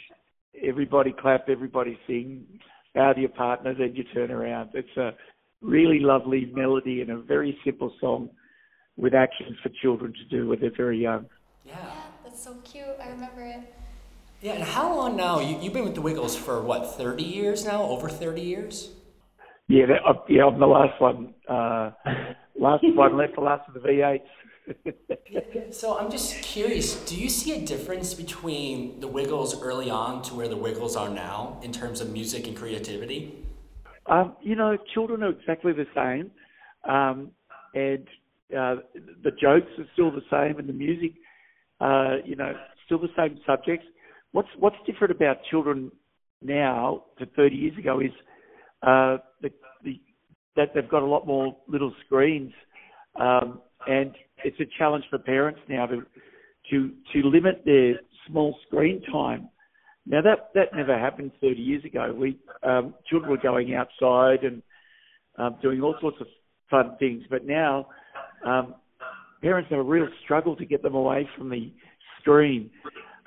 everybody 0.63 1.15
clap, 1.19 1.49
everybody 1.49 1.97
sing, 2.05 2.45
bow 2.93 3.13
to 3.13 3.21
your 3.21 3.31
partner, 3.31 3.73
then 3.73 3.95
you 3.95 4.03
turn 4.13 4.29
around. 4.29 4.69
It's 4.75 4.95
a 4.97 5.15
really 5.61 5.99
lovely 5.99 6.51
melody 6.53 7.01
and 7.01 7.09
a 7.09 7.17
very 7.17 7.57
simple 7.65 7.91
song 7.99 8.29
with 8.95 9.15
actions 9.15 9.57
for 9.63 9.69
children 9.81 10.13
to 10.13 10.25
do 10.25 10.49
when 10.49 10.59
they're 10.59 10.77
very 10.77 11.01
young. 11.01 11.25
Yeah. 11.65 11.73
Yeah, 11.79 12.01
that's 12.23 12.43
so 12.43 12.53
cute. 12.63 12.85
I 13.03 13.09
remember 13.09 13.41
it. 13.41 13.73
Yeah, 14.43 14.53
and 14.53 14.63
how 14.63 14.95
long 14.95 15.15
now? 15.15 15.39
You, 15.39 15.57
you've 15.59 15.73
been 15.73 15.85
with 15.85 15.95
the 15.95 16.01
Wiggles 16.01 16.35
for 16.35 16.61
what, 16.61 16.95
30 16.95 17.23
years 17.23 17.65
now? 17.65 17.81
Over 17.81 18.09
30 18.09 18.41
years? 18.41 18.91
Yeah, 19.67 19.85
that, 19.87 20.03
uh, 20.07 20.13
yeah, 20.29 20.45
I'm 20.45 20.59
the 20.59 20.67
last 20.67 21.01
one. 21.01 21.33
Uh, 21.49 21.91
last 22.59 22.83
one 22.83 23.17
left, 23.17 23.35
the 23.35 23.41
last 23.41 23.67
of 23.67 23.73
the 23.73 23.79
V8s. 23.79 24.21
So 25.71 25.97
I'm 25.97 26.09
just 26.09 26.41
curious, 26.41 26.95
do 27.05 27.15
you 27.15 27.29
see 27.29 27.53
a 27.53 27.65
difference 27.65 28.13
between 28.13 28.99
the 28.99 29.07
Wiggles 29.07 29.61
early 29.61 29.89
on 29.89 30.23
to 30.23 30.35
where 30.35 30.47
the 30.47 30.57
Wiggles 30.57 30.95
are 30.95 31.09
now 31.09 31.59
in 31.63 31.71
terms 31.71 32.01
of 32.01 32.11
music 32.11 32.47
and 32.47 32.55
creativity? 32.55 33.45
Um, 34.07 34.35
you 34.41 34.55
know, 34.55 34.77
children 34.93 35.23
are 35.23 35.29
exactly 35.29 35.73
the 35.73 35.85
same, 35.95 36.31
um, 36.91 37.31
and 37.73 38.07
uh, 38.55 38.75
the 39.23 39.31
jokes 39.31 39.67
are 39.77 39.85
still 39.93 40.11
the 40.11 40.21
same, 40.31 40.59
and 40.59 40.69
the 40.69 40.73
music, 40.73 41.13
uh, 41.79 42.17
you 42.23 42.35
know, 42.35 42.53
still 42.85 42.99
the 42.99 43.09
same 43.17 43.39
subjects. 43.45 43.85
What's 44.31 44.49
what's 44.59 44.75
different 44.85 45.11
about 45.15 45.37
children 45.49 45.91
now 46.41 47.05
to 47.17 47.25
30 47.25 47.55
years 47.55 47.77
ago 47.77 47.99
is 47.99 48.11
uh, 48.85 49.17
the, 49.41 49.49
the, 49.83 49.99
that 50.55 50.69
they've 50.73 50.89
got 50.89 51.03
a 51.03 51.05
lot 51.05 51.25
more 51.25 51.55
little 51.67 51.93
screens, 52.05 52.53
um, 53.19 53.61
and 53.87 54.13
it's 54.43 54.59
a 54.59 54.65
challenge 54.77 55.05
for 55.09 55.17
parents 55.19 55.59
now 55.67 55.85
to 55.85 56.03
to 56.71 56.91
to 57.13 57.27
limit 57.27 57.63
their 57.65 57.95
small 58.27 58.55
screen 58.67 59.01
time. 59.11 59.49
Now 60.05 60.21
that 60.21 60.49
that 60.53 60.75
never 60.75 60.97
happened 60.97 61.31
30 61.41 61.61
years 61.61 61.83
ago. 61.83 62.13
We 62.15 62.39
um, 62.63 62.93
children 63.09 63.31
were 63.31 63.37
going 63.37 63.73
outside 63.75 64.43
and 64.43 64.61
um, 65.37 65.57
doing 65.61 65.81
all 65.81 65.95
sorts 65.99 66.17
of 66.21 66.27
fun 66.69 66.95
things, 66.99 67.23
but 67.29 67.45
now 67.45 67.87
um, 68.45 68.75
parents 69.41 69.69
have 69.69 69.79
a 69.79 69.83
real 69.83 70.07
struggle 70.23 70.55
to 70.55 70.65
get 70.65 70.81
them 70.81 70.95
away 70.95 71.27
from 71.37 71.49
the 71.49 71.71
screen. 72.21 72.69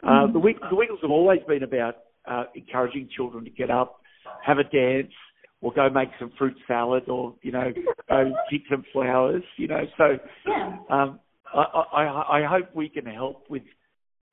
Uh, 0.03 0.27
the, 0.27 0.41
the 0.71 0.77
Wiggles 0.77 1.01
have 1.03 1.11
always 1.11 1.41
been 1.47 1.63
about 1.63 1.97
uh, 2.31 2.45
encouraging 2.55 3.09
children 3.15 3.45
to 3.45 3.51
get 3.51 3.71
up, 3.71 4.01
have 4.45 4.59
a 4.59 4.65
dance, 4.65 5.13
or 5.61 5.73
go 5.73 5.91
make 5.91 6.11
some 6.19 6.33
fruit 6.39 6.57
salad, 6.67 7.09
or 7.09 7.35
you 7.43 7.53
know, 7.53 7.73
go 8.09 8.33
pick 8.51 8.63
some 8.71 8.85
flowers. 8.93 9.43
You 9.57 9.69
know, 9.69 9.83
so 9.97 10.19
Yeah. 10.47 10.77
um, 10.91 11.21
I, 11.55 11.63
I, 11.93 12.39
I 12.41 12.45
hope 12.45 12.75
we 12.75 12.89
can 12.89 13.07
help 13.07 13.45
with 13.49 13.63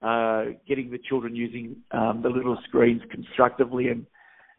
uh, 0.02 0.46
getting 0.68 0.92
the 0.92 1.00
children 1.10 1.36
using 1.36 1.78
um, 1.92 2.22
the 2.22 2.30
little 2.30 2.58
screens 2.68 3.02
constructively 3.10 3.88
and 3.88 4.06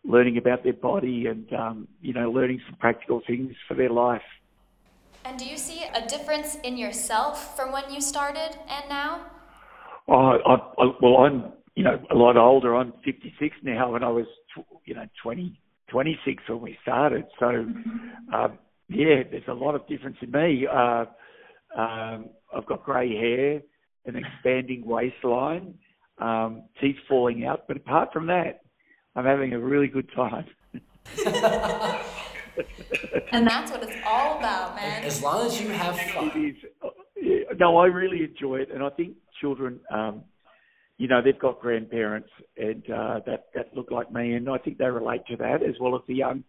learning 0.05 0.39
about 0.39 0.63
their 0.65 0.73
body 0.73 1.27
and 1.27 1.53
um, 1.53 1.89
you 2.01 2.13
know 2.13 2.31
learning 2.31 2.61
some 2.69 2.77
practical 2.79 3.21
things 3.27 3.53
for 3.69 3.75
their 3.75 3.91
life. 3.91 4.23
And 5.25 5.39
do 5.39 5.45
you 5.45 5.57
see 5.57 5.85
a 5.93 6.07
difference 6.07 6.57
in 6.63 6.77
yourself 6.77 7.57
from 7.57 7.73
when 7.73 7.93
you 7.93 8.01
started 8.01 8.57
and 8.69 8.89
now? 8.89 9.27
Oh, 10.09 10.39
I, 10.47 10.55
I, 10.55 10.93
well, 11.03 11.17
I'm 11.19 11.53
you 11.75 11.85
know 11.85 12.01
a 12.11 12.15
lot 12.15 12.37
older. 12.37 12.75
I'm 12.77 12.93
56 13.05 13.57
now, 13.63 13.95
and 13.95 14.05
I 14.05 14.09
was 14.09 14.27
tw- 14.57 14.67
you 14.85 14.95
know 14.95 15.07
20, 15.23 15.61
26 15.89 16.43
when 16.49 16.61
we 16.61 16.79
started. 16.83 17.25
So 17.39 17.47
um, 18.33 18.59
yeah, 18.89 19.23
there's 19.31 19.49
a 19.49 19.55
lot 19.55 19.75
of 19.75 19.87
difference 19.89 20.17
in 20.23 20.31
me. 20.31 20.67
Uh, 20.67 21.05
um, 21.77 22.31
I've 22.55 22.67
got 22.67 22.85
grey 22.85 23.15
hair, 23.15 23.63
an 24.07 24.17
expanding 24.17 24.85
waistline. 24.87 25.75
um, 26.19 26.65
teeth 26.81 26.97
falling 27.09 27.45
out. 27.45 27.65
But 27.69 27.77
apart 27.79 28.13
from 28.13 28.27
that, 28.27 28.63
I'm 29.15 29.25
having 29.25 29.53
a 29.53 29.59
really 29.59 29.89
good 29.89 30.09
time. 30.15 30.47
And 33.33 33.47
that's 33.47 33.71
what 33.71 33.83
it's 33.83 33.97
all 34.07 34.39
about, 34.39 34.77
man. 34.77 35.05
As 35.05 35.23
long 35.23 35.47
as 35.47 35.61
you 35.61 35.69
have 35.69 35.99
fun. 36.13 36.31
is. 36.37 36.57
No, 37.59 37.77
I 37.77 37.87
really 37.87 38.25
enjoy 38.25 38.57
it, 38.57 38.71
and 38.73 38.83
I 38.83 38.91
think 38.91 39.17
children, 39.41 39.81
um, 39.91 40.25
you 40.99 41.09
know, 41.09 41.21
they've 41.23 41.39
got 41.39 41.61
grandparents 41.61 42.31
and 42.57 42.83
uh, 42.91 43.21
that 43.27 43.47
that 43.55 43.77
look 43.77 43.91
like 43.91 44.11
me, 44.13 44.35
and 44.35 44.49
I 44.49 44.59
think 44.59 44.79
they 44.79 44.87
relate 44.87 45.27
to 45.29 45.37
that 45.37 45.63
as 45.63 45.75
well 45.81 45.95
as 45.95 46.03
the 46.09 46.15
young 46.15 46.45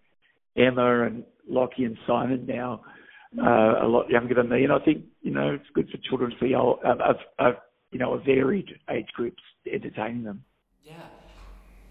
Emma 0.56 1.06
and 1.06 1.24
Lachy 1.50 1.84
and 1.86 1.98
Simon 2.08 2.46
now, 2.46 2.82
uh, 3.38 3.86
a 3.86 3.88
lot 3.88 4.10
younger 4.10 4.36
than 4.36 4.50
me, 4.50 4.64
and 4.64 4.72
I 4.72 4.80
think 4.80 5.04
you 5.22 5.32
know 5.32 5.54
it's 5.54 5.70
good 5.74 5.90
for 5.90 5.98
children 6.10 6.32
to 6.32 6.38
see 6.40 6.54
all 6.54 6.80
of, 6.84 7.00
of, 7.02 7.16
of 7.40 7.56
you 7.92 8.00
know 8.00 8.14
a 8.14 8.20
varied 8.20 8.70
age 8.90 9.08
groups 9.14 9.44
entertaining 9.72 10.24
them. 10.24 10.44
Yeah. 10.84 10.94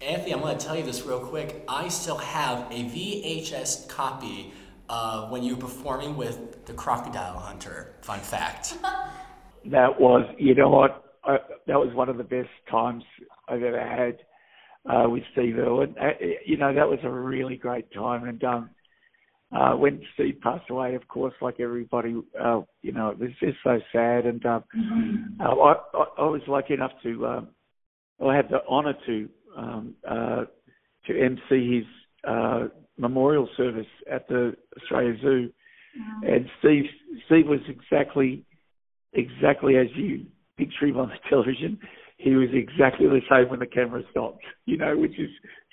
Anthony, 0.01 0.33
I'm 0.33 0.41
going 0.41 0.57
to 0.57 0.63
tell 0.63 0.75
you 0.75 0.83
this 0.83 1.03
real 1.05 1.19
quick. 1.19 1.63
I 1.67 1.87
still 1.87 2.17
have 2.17 2.71
a 2.71 2.83
VHS 2.83 3.87
copy 3.87 4.53
of 4.89 5.31
when 5.31 5.43
you 5.43 5.55
were 5.55 5.61
performing 5.61 6.15
with 6.15 6.65
the 6.65 6.73
Crocodile 6.73 7.39
Hunter. 7.39 7.95
Fun 8.01 8.19
fact. 8.19 8.75
That 9.65 9.99
was, 9.99 10.23
you 10.37 10.55
know 10.55 10.69
what, 10.69 11.06
I, 11.27 11.37
that 11.67 11.77
was 11.77 11.93
one 11.93 12.09
of 12.09 12.17
the 12.17 12.23
best 12.23 12.49
times 12.69 13.03
I've 13.47 13.63
ever 13.63 13.79
had 13.79 14.17
uh, 14.91 15.09
with 15.09 15.23
Steve 15.33 15.57
Irwin. 15.57 15.95
Uh, 15.99 16.11
you 16.45 16.57
know, 16.57 16.73
that 16.73 16.87
was 16.87 16.99
a 17.03 17.09
really 17.09 17.57
great 17.57 17.91
time. 17.91 18.27
And 18.27 18.43
um, 18.43 18.69
uh, 19.55 19.73
when 19.73 20.01
Steve 20.13 20.39
passed 20.41 20.69
away, 20.69 20.95
of 20.95 21.07
course, 21.07 21.33
like 21.41 21.59
everybody, 21.59 22.15
uh, 22.39 22.61
you 22.81 22.91
know, 22.91 23.09
it 23.09 23.19
was 23.19 23.29
just 23.39 23.57
so 23.63 23.79
sad. 23.91 24.25
And 24.25 24.45
um, 24.45 24.63
uh, 25.39 25.43
I, 25.43 25.73
I, 25.93 26.05
I 26.19 26.25
was 26.25 26.41
lucky 26.47 26.73
enough 26.73 26.93
to, 27.03 27.27
um, 27.27 27.47
I 28.25 28.35
had 28.35 28.49
the 28.49 28.65
honour 28.67 28.93
to 29.05 29.29
um, 29.57 29.95
uh, 30.07 30.45
to 31.07 31.19
MC 31.19 31.77
his 31.77 31.85
uh, 32.27 32.67
memorial 32.97 33.49
service 33.57 33.87
at 34.11 34.27
the 34.27 34.55
Australia 34.77 35.15
Zoo, 35.21 35.49
and 36.23 36.45
Steve 36.59 36.85
Steve 37.25 37.47
was 37.47 37.59
exactly 37.67 38.45
exactly 39.13 39.77
as 39.77 39.87
you 39.95 40.25
picture 40.57 40.87
him 40.87 40.97
on 40.97 41.09
the 41.09 41.17
television. 41.29 41.79
He 42.17 42.35
was 42.35 42.49
exactly 42.51 43.07
the 43.07 43.21
same 43.29 43.49
when 43.49 43.59
the 43.59 43.67
camera 43.67 44.01
stopped, 44.11 44.43
you 44.65 44.77
know, 44.77 44.97
which 44.97 45.19
is 45.19 45.29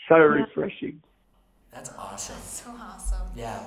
so 0.08 0.16
refreshing. 0.16 1.02
That's 1.72 1.90
awesome. 1.98 2.36
That's 2.36 2.62
So 2.62 2.70
awesome. 2.70 3.28
Yeah. 3.34 3.66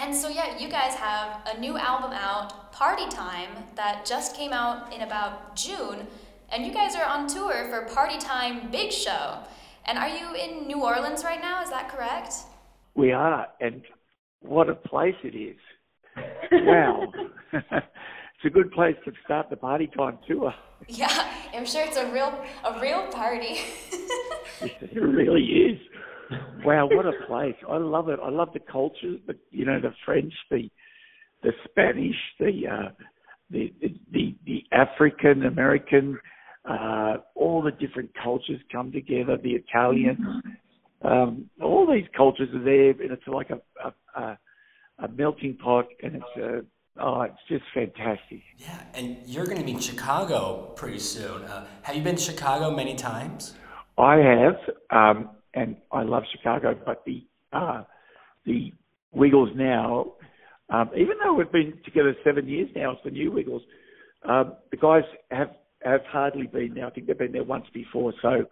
And 0.00 0.14
so, 0.14 0.28
yeah, 0.28 0.58
you 0.58 0.68
guys 0.68 0.94
have 0.94 1.42
a 1.46 1.60
new 1.60 1.76
album 1.76 2.12
out, 2.12 2.72
Party 2.72 3.08
Time, 3.08 3.48
that 3.74 4.06
just 4.06 4.36
came 4.36 4.52
out 4.52 4.92
in 4.92 5.02
about 5.02 5.56
June. 5.56 6.06
And 6.50 6.64
you 6.64 6.72
guys 6.72 6.94
are 6.96 7.04
on 7.04 7.26
tour 7.26 7.68
for 7.68 7.92
Party 7.94 8.16
Time 8.18 8.70
Big 8.70 8.90
Show. 8.92 9.38
And 9.84 9.98
are 9.98 10.08
you 10.08 10.34
in 10.34 10.66
New 10.66 10.82
Orleans 10.82 11.24
right 11.24 11.40
now? 11.40 11.62
Is 11.62 11.70
that 11.70 11.88
correct? 11.90 12.32
We 12.94 13.12
are, 13.12 13.46
and 13.60 13.82
what 14.40 14.68
a 14.68 14.74
place 14.74 15.14
it 15.22 15.36
is! 15.36 15.56
Wow, 16.50 17.12
it's 18.38 18.46
a 18.46 18.50
good 18.50 18.70
place 18.70 18.94
to 19.04 19.12
start 19.24 19.50
the 19.50 19.56
party 19.56 19.88
time 19.96 20.18
tour. 20.26 20.54
Yeah, 20.86 21.08
I'm 21.52 21.66
sure 21.66 21.84
it's 21.84 21.96
a 21.96 22.10
real 22.12 22.32
a 22.64 22.80
real 22.80 23.08
party. 23.08 23.58
It 24.60 25.00
really 25.00 25.42
is. 25.42 25.78
Wow, 26.64 26.88
what 26.90 27.06
a 27.06 27.12
place! 27.26 27.54
I 27.68 27.76
love 27.76 28.08
it. 28.08 28.18
I 28.22 28.28
love 28.28 28.48
the 28.52 28.60
culture, 28.60 29.16
the 29.26 29.34
you 29.50 29.64
know, 29.64 29.80
the 29.80 29.92
French, 30.04 30.32
the 30.50 30.68
the 31.42 31.52
Spanish, 31.68 32.16
the 32.40 32.62
uh, 32.70 32.88
the, 33.50 33.72
the 34.12 34.36
the 34.46 34.64
African 34.72 35.46
American, 35.46 36.18
uh, 36.68 37.18
all 37.34 37.62
the 37.62 37.70
different 37.70 38.10
cultures 38.22 38.60
come 38.70 38.90
together. 38.90 39.36
The 39.40 39.52
Italians, 39.52 40.18
um, 41.02 41.50
all 41.62 41.86
these 41.86 42.08
cultures 42.16 42.48
are 42.54 42.64
there, 42.64 42.90
and 42.90 43.12
it's 43.12 43.28
like 43.28 43.50
a 43.50 43.60
a, 43.84 44.20
a, 44.20 44.38
a 45.04 45.08
melting 45.08 45.56
pot, 45.56 45.86
and 46.02 46.16
it's 46.16 46.42
uh 46.42 46.62
oh, 47.00 47.22
it's 47.22 47.36
just 47.48 47.64
fantastic. 47.74 48.42
Yeah, 48.56 48.82
and 48.94 49.18
you're 49.26 49.46
going 49.46 49.58
to 49.58 49.64
be 49.64 49.72
in 49.72 49.80
Chicago 49.80 50.72
pretty 50.76 50.98
soon. 50.98 51.42
Uh, 51.44 51.66
have 51.82 51.96
you 51.96 52.02
been 52.02 52.16
to 52.16 52.22
Chicago 52.22 52.74
many 52.74 52.94
times? 52.94 53.54
I 53.96 54.16
have, 54.16 54.56
um, 54.90 55.30
and 55.54 55.76
I 55.90 56.02
love 56.02 56.22
Chicago, 56.30 56.78
but 56.84 57.04
the 57.04 57.24
uh, 57.52 57.82
the 58.44 58.72
Wiggles 59.12 59.50
now, 59.54 60.12
um, 60.70 60.90
even 60.94 61.16
though 61.22 61.34
we've 61.34 61.50
been 61.50 61.78
together 61.84 62.14
seven 62.22 62.46
years 62.48 62.68
now, 62.76 62.92
it's 62.92 63.00
the 63.04 63.10
new 63.10 63.32
Wiggles. 63.32 63.62
Um, 64.28 64.54
the 64.70 64.76
guys 64.76 65.02
have 65.30 65.50
have 65.82 66.00
hardly 66.10 66.46
been 66.46 66.74
there. 66.74 66.86
I 66.86 66.90
think 66.90 67.06
they've 67.06 67.18
been 67.18 67.32
there 67.32 67.44
once 67.44 67.66
before, 67.72 68.12
so 68.20 68.44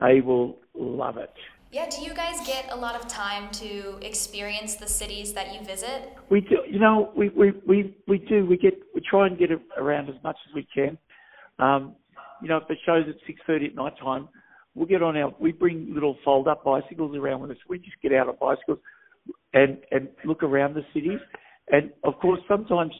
they 0.00 0.20
will 0.20 0.58
love 0.74 1.16
it. 1.16 1.32
Yeah, 1.72 1.88
do 1.88 2.02
you 2.02 2.12
guys 2.12 2.46
get 2.46 2.70
a 2.70 2.76
lot 2.76 2.94
of 2.94 3.08
time 3.08 3.50
to 3.52 3.98
experience 4.02 4.74
the 4.74 4.86
cities 4.86 5.32
that 5.32 5.54
you 5.54 5.64
visit? 5.64 6.12
We 6.28 6.42
do, 6.42 6.58
you 6.68 6.78
know, 6.78 7.10
we 7.16 7.30
we 7.30 7.52
we 7.66 7.96
we 8.06 8.18
do. 8.18 8.44
We 8.44 8.58
get 8.58 8.74
we 8.94 9.00
try 9.00 9.26
and 9.26 9.38
get 9.38 9.48
around 9.78 10.10
as 10.10 10.16
much 10.22 10.36
as 10.48 10.54
we 10.54 10.68
can. 10.72 10.98
Um, 11.58 11.96
you 12.42 12.48
know, 12.48 12.58
if 12.58 12.68
the 12.68 12.76
show's 12.84 13.04
at 13.08 13.14
six 13.26 13.40
thirty 13.46 13.66
at 13.66 13.74
night 13.74 13.94
time, 13.98 14.28
we'll 14.74 14.86
get 14.86 15.02
on 15.02 15.16
our. 15.16 15.34
We 15.40 15.52
bring 15.52 15.94
little 15.94 16.18
fold 16.22 16.46
up 16.46 16.62
bicycles 16.62 17.16
around 17.16 17.40
with 17.40 17.52
us. 17.52 17.56
We 17.66 17.78
just 17.78 17.96
get 18.02 18.12
out 18.12 18.28
on 18.28 18.36
bicycles 18.38 18.78
and 19.54 19.78
and 19.90 20.08
look 20.26 20.42
around 20.42 20.74
the 20.74 20.84
cities. 20.92 21.20
And 21.68 21.90
of 22.04 22.18
course, 22.20 22.40
sometimes 22.48 22.92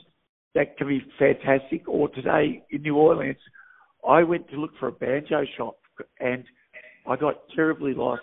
that 0.55 0.79
can 0.79 0.89
be 0.89 1.05
fantastic. 1.19 1.87
Or 1.87 2.09
today 2.09 2.65
in 2.71 2.81
New 2.81 2.97
Orleans, 2.97 3.37
I 4.09 4.23
went 4.23 4.49
to 4.49 4.57
look 4.57 4.71
for 4.81 4.89
a 4.89 4.93
banjo 4.93 5.45
shop 5.59 5.77
and 6.21 6.45
I 7.07 7.17
got 7.17 7.35
terribly 7.55 7.93
lost. 7.93 8.23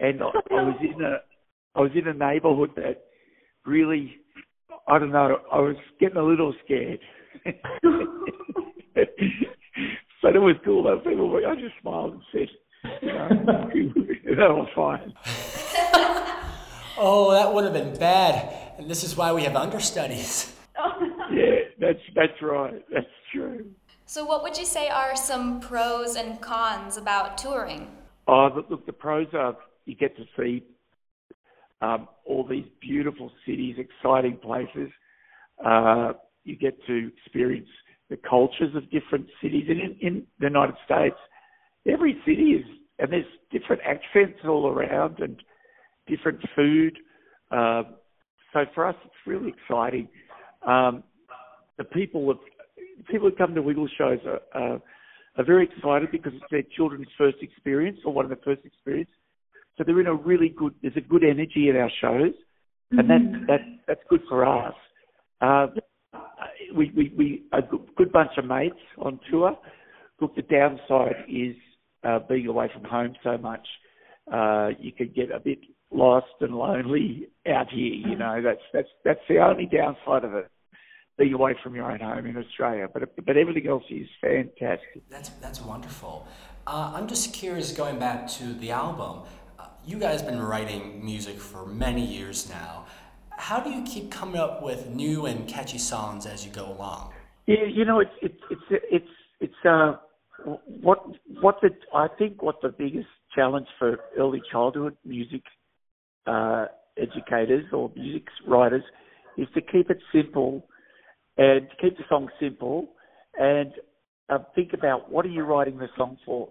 And 0.00 0.22
I, 0.22 0.26
I 0.54 0.62
was 0.62 0.76
in 0.80 1.02
a 1.02 1.18
I 1.74 1.80
was 1.80 1.90
in 1.94 2.08
a 2.08 2.14
neighbourhood 2.14 2.70
that 2.76 3.04
really 3.66 4.16
I 4.86 4.98
don't 4.98 5.12
know. 5.12 5.38
I 5.52 5.58
was 5.58 5.76
getting 6.00 6.16
a 6.16 6.22
little 6.22 6.54
scared. 6.64 7.00
but 10.22 10.34
it 10.34 10.40
was 10.40 10.56
cool 10.64 10.82
though. 10.82 10.98
People, 10.98 11.28
were- 11.28 11.46
I 11.46 11.54
just 11.54 11.74
smiled 11.80 12.14
and 12.14 12.22
said, 12.32 12.48
you 13.02 13.12
know, 13.12 13.28
that 14.36 14.50
was 14.50 14.68
fine. 14.74 15.12
Oh, 17.00 17.30
that 17.32 17.52
would 17.54 17.64
have 17.64 17.72
been 17.72 17.96
bad. 17.98 18.74
And 18.78 18.90
this 18.90 19.04
is 19.04 19.16
why 19.16 19.32
we 19.32 19.42
have 19.44 19.56
understudies. 19.56 20.52
Yeah, 21.30 21.56
that's 21.80 22.00
that's 22.14 22.40
right. 22.42 22.84
That's 22.92 23.06
true. 23.32 23.66
So, 24.06 24.24
what 24.24 24.42
would 24.42 24.56
you 24.56 24.64
say 24.64 24.88
are 24.88 25.14
some 25.14 25.60
pros 25.60 26.16
and 26.16 26.40
cons 26.40 26.96
about 26.96 27.36
touring? 27.36 27.88
Oh, 28.26 28.48
look, 28.54 28.70
look, 28.70 28.86
the 28.86 28.92
pros 28.92 29.26
are 29.34 29.56
you 29.88 29.96
get 29.96 30.16
to 30.16 30.24
see 30.36 30.62
um, 31.80 32.08
all 32.26 32.46
these 32.46 32.66
beautiful 32.80 33.30
cities, 33.46 33.76
exciting 33.78 34.36
places. 34.36 34.90
Uh, 35.64 36.12
you 36.44 36.56
get 36.56 36.78
to 36.86 37.10
experience 37.16 37.68
the 38.10 38.16
cultures 38.16 38.74
of 38.74 38.90
different 38.90 39.26
cities. 39.42 39.64
And 39.68 39.80
in, 39.80 39.96
in 40.00 40.26
the 40.38 40.46
United 40.46 40.76
States, 40.84 41.16
every 41.90 42.18
city 42.26 42.52
is, 42.52 42.64
and 42.98 43.12
there's 43.12 43.24
different 43.50 43.82
accents 43.82 44.38
all 44.44 44.68
around 44.68 45.20
and 45.20 45.42
different 46.06 46.40
food. 46.54 46.98
Uh, 47.50 47.82
so 48.52 48.64
for 48.74 48.86
us, 48.86 48.96
it's 49.04 49.14
really 49.26 49.54
exciting. 49.56 50.08
Um, 50.66 51.04
the 51.76 51.84
people 51.84 52.26
have, 52.28 53.06
people 53.10 53.30
who 53.30 53.36
come 53.36 53.54
to 53.54 53.62
Wiggle 53.62 53.88
shows 53.96 54.18
are, 54.26 54.40
are, 54.52 54.80
are 55.36 55.44
very 55.44 55.64
excited 55.64 56.10
because 56.10 56.32
it's 56.34 56.50
their 56.50 56.64
children's 56.76 57.08
first 57.16 57.36
experience 57.40 57.98
or 58.04 58.12
one 58.12 58.24
of 58.24 58.30
the 58.30 58.44
first 58.44 58.64
experience. 58.64 59.10
So 59.78 59.84
they're 59.84 60.00
in 60.00 60.08
a 60.08 60.14
really 60.14 60.48
good. 60.48 60.74
There's 60.82 60.96
a 60.96 61.00
good 61.00 61.22
energy 61.22 61.70
at 61.70 61.76
our 61.76 61.90
shows, 62.00 62.34
and 62.90 63.08
that 63.08 63.46
that 63.46 63.60
that's 63.86 64.00
good 64.10 64.22
for 64.28 64.44
us. 64.44 64.74
Uh, 65.40 65.68
we 66.74 66.90
we 66.96 67.12
we 67.16 67.42
a 67.52 67.62
good, 67.62 67.88
good 67.96 68.12
bunch 68.12 68.32
of 68.36 68.44
mates 68.44 68.74
on 68.98 69.20
tour. 69.30 69.56
Look, 70.20 70.34
the 70.34 70.42
downside 70.42 71.14
is 71.28 71.54
uh, 72.02 72.18
being 72.28 72.48
away 72.48 72.68
from 72.74 72.82
home 72.84 73.14
so 73.22 73.38
much. 73.38 73.66
Uh, 74.32 74.70
you 74.80 74.90
can 74.90 75.12
get 75.14 75.30
a 75.30 75.38
bit 75.38 75.60
lost 75.92 76.26
and 76.40 76.54
lonely 76.56 77.28
out 77.48 77.70
here. 77.70 77.94
You 77.94 78.16
know, 78.16 78.42
that's 78.42 78.62
that's 78.72 78.88
that's 79.04 79.20
the 79.28 79.38
only 79.38 79.66
downside 79.66 80.24
of 80.24 80.34
it. 80.34 80.50
Being 81.16 81.34
away 81.34 81.56
from 81.62 81.74
your 81.74 81.90
own 81.90 82.00
home 82.00 82.26
in 82.26 82.36
Australia, 82.36 82.88
but 82.92 83.02
but 83.24 83.36
everything 83.36 83.68
else 83.68 83.84
is 83.90 84.08
fantastic. 84.20 85.02
That's 85.08 85.28
that's 85.40 85.60
wonderful. 85.60 86.26
Uh, 86.66 86.92
I'm 86.94 87.08
just 87.08 87.32
curious, 87.32 87.72
going 87.72 87.98
back 87.98 88.28
to 88.28 88.52
the 88.54 88.72
album. 88.72 89.22
You 89.88 89.98
guys 89.98 90.20
have 90.20 90.28
been 90.28 90.42
writing 90.42 91.02
music 91.02 91.38
for 91.38 91.64
many 91.64 92.04
years 92.04 92.50
now. 92.50 92.84
How 93.30 93.58
do 93.58 93.70
you 93.70 93.82
keep 93.84 94.10
coming 94.10 94.36
up 94.36 94.62
with 94.62 94.90
new 94.90 95.24
and 95.24 95.48
catchy 95.48 95.78
songs 95.78 96.26
as 96.26 96.44
you 96.44 96.52
go 96.52 96.70
along? 96.70 97.14
Yeah, 97.46 97.64
you 97.64 97.86
know, 97.86 97.98
it's 98.00 98.10
it's 98.20 98.42
it's 98.50 98.84
it's 98.92 99.10
it's 99.40 99.54
uh 99.64 99.94
what 100.82 100.98
what 101.40 101.56
the 101.62 101.70
I 101.94 102.08
think 102.18 102.42
what 102.42 102.56
the 102.60 102.68
biggest 102.68 103.08
challenge 103.34 103.66
for 103.78 103.96
early 104.18 104.42
childhood 104.52 104.94
music 105.06 105.40
uh, 106.26 106.66
educators 106.98 107.64
or 107.72 107.90
music 107.96 108.24
writers 108.46 108.84
is 109.38 109.48
to 109.54 109.62
keep 109.62 109.88
it 109.88 110.00
simple 110.12 110.66
and 111.38 111.66
to 111.70 111.76
keep 111.80 111.96
the 111.96 112.04
song 112.10 112.28
simple 112.38 112.90
and 113.38 113.72
uh, 114.28 114.36
think 114.54 114.74
about 114.74 115.10
what 115.10 115.24
are 115.24 115.30
you 115.30 115.44
writing 115.44 115.78
the 115.78 115.88
song 115.96 116.18
for. 116.26 116.50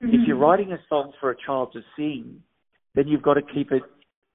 If 0.00 0.26
you're 0.26 0.38
writing 0.38 0.72
a 0.72 0.78
song 0.88 1.12
for 1.20 1.30
a 1.30 1.36
child 1.46 1.74
to 1.74 1.82
sing, 1.96 2.42
then 2.94 3.08
you've 3.08 3.22
got 3.22 3.34
to 3.34 3.42
keep 3.42 3.72
it 3.72 3.82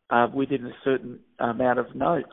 uh, 0.10 0.28
within 0.34 0.66
a 0.66 0.72
certain 0.84 1.20
amount 1.40 1.80
of 1.80 1.96
notes. 1.96 2.30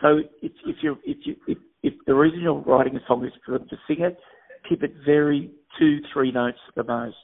So 0.00 0.18
if, 0.40 0.52
if 0.66 0.76
you 0.82 0.96
if 1.04 1.18
you 1.24 1.36
if, 1.46 1.58
if 1.82 1.94
the 2.06 2.14
reason 2.14 2.40
you're 2.40 2.60
writing 2.60 2.96
a 2.96 3.00
song 3.06 3.24
is 3.24 3.32
for 3.44 3.58
them 3.58 3.68
to 3.68 3.76
sing 3.86 4.00
it, 4.00 4.18
keep 4.68 4.82
it 4.82 4.92
very 5.04 5.50
two 5.78 5.98
three 6.12 6.32
notes 6.32 6.58
at 6.68 6.74
the 6.74 6.84
most. 6.84 7.16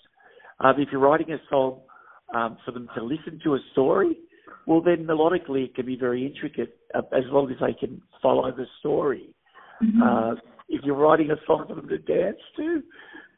Um, 0.61 0.75
if 0.79 0.89
you're 0.91 1.01
writing 1.01 1.33
a 1.33 1.39
song 1.51 1.81
um, 2.35 2.59
for 2.65 2.73
them 2.73 2.89
to 2.97 3.03
listen 3.03 3.41
to 3.45 3.55
a 3.55 3.59
story, 3.73 4.17
well 4.67 4.81
then 4.81 5.07
melodically 5.07 5.65
it 5.65 5.75
can 5.75 5.87
be 5.87 5.97
very 5.97 6.27
intricate 6.27 6.77
uh, 6.95 7.03
as 7.13 7.25
long 7.27 7.51
as 7.51 7.57
they 7.61 7.75
can 7.75 8.01
follow 8.23 8.51
the 8.51 8.67
story. 8.81 9.31
Uh, 10.03 10.35
if 10.69 10.83
you're 10.85 10.97
writing 10.97 11.31
a 11.31 11.37
song 11.47 11.65
for 11.69 11.75
them 11.75 11.89
to 11.89 11.99
dance 11.99 12.39
to, 12.57 12.83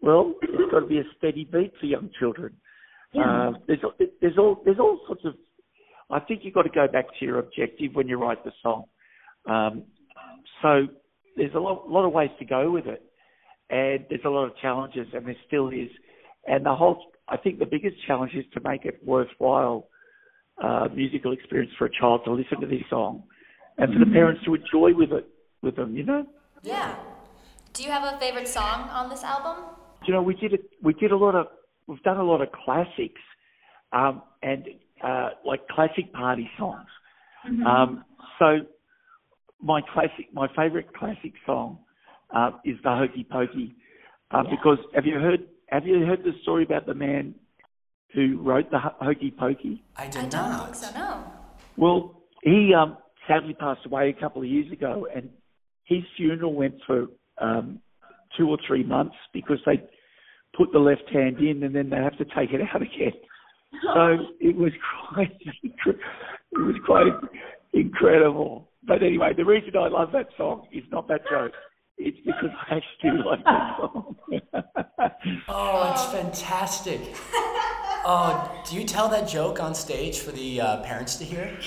well, 0.03 0.35
it's 0.43 0.71
got 0.71 0.81
to 0.81 0.87
be 0.87 0.99
a 0.99 1.05
steady 1.19 1.45
beat 1.45 1.73
for 1.79 1.87
young 1.87 2.11
children. 2.19 2.55
Uh, 3.19 3.53
there's 3.67 3.81
there's 4.21 4.39
all 4.39 4.61
there's 4.65 4.79
all 4.79 5.01
sorts 5.07 5.23
of. 5.25 5.35
I 6.11 6.21
think 6.21 6.41
you've 6.43 6.55
got 6.55 6.63
to 6.63 6.71
go 6.71 6.87
back 6.89 7.07
to 7.19 7.25
your 7.25 7.39
objective 7.39 7.95
when 7.95 8.09
you 8.09 8.17
write 8.17 8.43
the 8.45 8.53
song. 8.63 8.85
Um, 9.49 9.85
so 10.61 10.87
there's 11.37 11.55
a 11.55 11.59
lot, 11.59 11.89
lot 11.89 12.05
of 12.05 12.13
ways 12.13 12.31
to 12.41 12.45
go 12.45 12.71
with 12.71 12.87
it, 12.87 13.03
and 13.71 14.05
there's 14.09 14.25
a 14.25 14.29
lot 14.29 14.45
of 14.45 14.57
challenges, 14.61 15.07
and 15.13 15.27
there 15.27 15.37
still 15.47 15.69
is. 15.69 15.89
And 16.47 16.67
the 16.67 16.75
whole, 16.75 17.13
I 17.29 17.37
think 17.37 17.61
the 17.61 17.67
biggest 17.67 17.97
challenge 18.07 18.33
is 18.35 18.45
to 18.55 18.61
make 18.69 18.85
it 18.85 19.01
worthwhile 19.05 19.89
uh, 20.63 20.89
musical 20.93 21.33
experience 21.33 21.73
for 21.79 21.87
a 21.87 21.91
child 21.91 22.23
to 22.25 22.33
listen 22.33 22.61
to 22.61 22.67
this 22.67 22.83
song, 22.91 23.23
and 23.79 23.93
for 23.93 23.99
the 24.05 24.11
parents 24.11 24.43
to 24.45 24.55
enjoy 24.55 24.93
with 24.95 25.13
it 25.13 25.29
with 25.63 25.77
them. 25.77 25.97
You 25.97 26.05
know. 26.05 26.27
Yeah. 26.63 26.97
Do 27.73 27.85
you 27.85 27.91
have 27.91 28.03
a 28.03 28.19
favorite 28.19 28.49
song 28.49 28.89
on 28.91 29.09
this 29.09 29.23
album? 29.23 29.65
you 30.07 30.15
know, 30.15 30.23
we 30.23 30.35
did 30.35 30.55
a, 30.55 30.59
we 30.83 30.93
did 30.95 31.13
a 31.13 31.17
lot 31.17 31.35
of 31.35 31.47
we've 31.91 32.03
done 32.03 32.19
a 32.19 32.23
lot 32.23 32.41
of 32.41 32.49
classics, 32.53 33.21
um, 33.93 34.23
and 34.43 34.65
uh, 35.03 35.31
like 35.45 35.67
classic 35.69 36.13
party 36.13 36.49
songs. 36.57 36.87
Um, 37.67 38.05
so 38.39 38.59
my 39.61 39.81
classic, 39.93 40.33
my 40.33 40.47
favourite 40.55 40.95
classic 40.95 41.33
song 41.45 41.79
uh, 42.35 42.53
is 42.65 42.77
the 42.85 42.91
Hokey 42.91 43.27
Pokey, 43.29 43.75
uh, 44.31 44.45
because 44.49 44.79
have 44.95 45.05
you 45.05 45.19
heard 45.19 45.41
have 45.69 45.87
you 45.87 46.07
heard 46.07 46.23
the 46.23 46.33
story 46.43 46.63
about 46.63 46.87
the 46.87 46.95
man 46.95 47.35
who 48.15 48.41
wrote 48.41 48.71
the 48.71 48.79
Hokey 48.79 49.33
Pokey? 49.37 49.83
I 49.97 50.05
I 50.05 50.07
did 50.07 50.31
don't 50.31 50.51
not. 50.51 50.65
think 50.67 50.77
so, 50.77 50.99
no. 50.99 51.25
Well, 51.77 52.23
he 52.43 52.73
um, 52.75 52.99
sadly 53.27 53.55
passed 53.55 53.85
away 53.87 54.15
a 54.17 54.21
couple 54.21 54.43
of 54.43 54.49
years 54.49 54.71
ago, 54.71 55.09
and 55.15 55.31
his 55.85 56.03
funeral 56.17 56.55
went 56.55 56.75
for 56.87 57.07
um, 57.41 57.81
two 58.37 58.49
or 58.49 58.59
three 58.67 58.85
months 58.85 59.17
because 59.33 59.59
they 59.67 59.83
put 60.57 60.73
the 60.73 60.79
left 60.79 61.09
hand 61.13 61.39
in 61.39 61.63
and 61.63 61.75
then 61.75 61.91
they 61.91 61.97
have 61.97 62.17
to 62.19 62.25
take 62.25 62.51
it 62.53 62.61
out 62.73 62.83
again. 62.83 63.13
So 63.95 64.17
it 64.41 64.57
was 64.57 64.73
quite, 65.13 65.31
it 65.63 65.87
was 66.53 66.77
quite 66.85 67.13
incredible. 67.73 68.71
But 68.87 69.03
anyway, 69.03 69.33
the 69.37 69.45
reason 69.45 69.77
I 69.77 69.89
love 69.89 70.11
that 70.13 70.29
song 70.37 70.67
is 70.73 70.85
not 70.91 71.09
that 71.09 71.23
joke. 71.31 71.53
It's 71.99 72.19
because 72.25 72.51
I 72.69 72.77
actually 72.77 73.25
like 73.25 73.45
that 73.45 73.77
song. 73.79 74.17
Oh, 75.49 75.93
it's 75.93 76.05
fantastic. 76.13 77.01
Oh, 78.05 78.63
do 78.69 78.77
you 78.77 78.85
tell 78.85 79.09
that 79.09 79.29
joke 79.29 79.61
on 79.61 79.75
stage 79.75 80.21
for 80.21 80.31
the 80.33 80.61
uh, 80.61 80.83
parents 80.83 81.17
to 81.17 81.25
hear? 81.25 81.59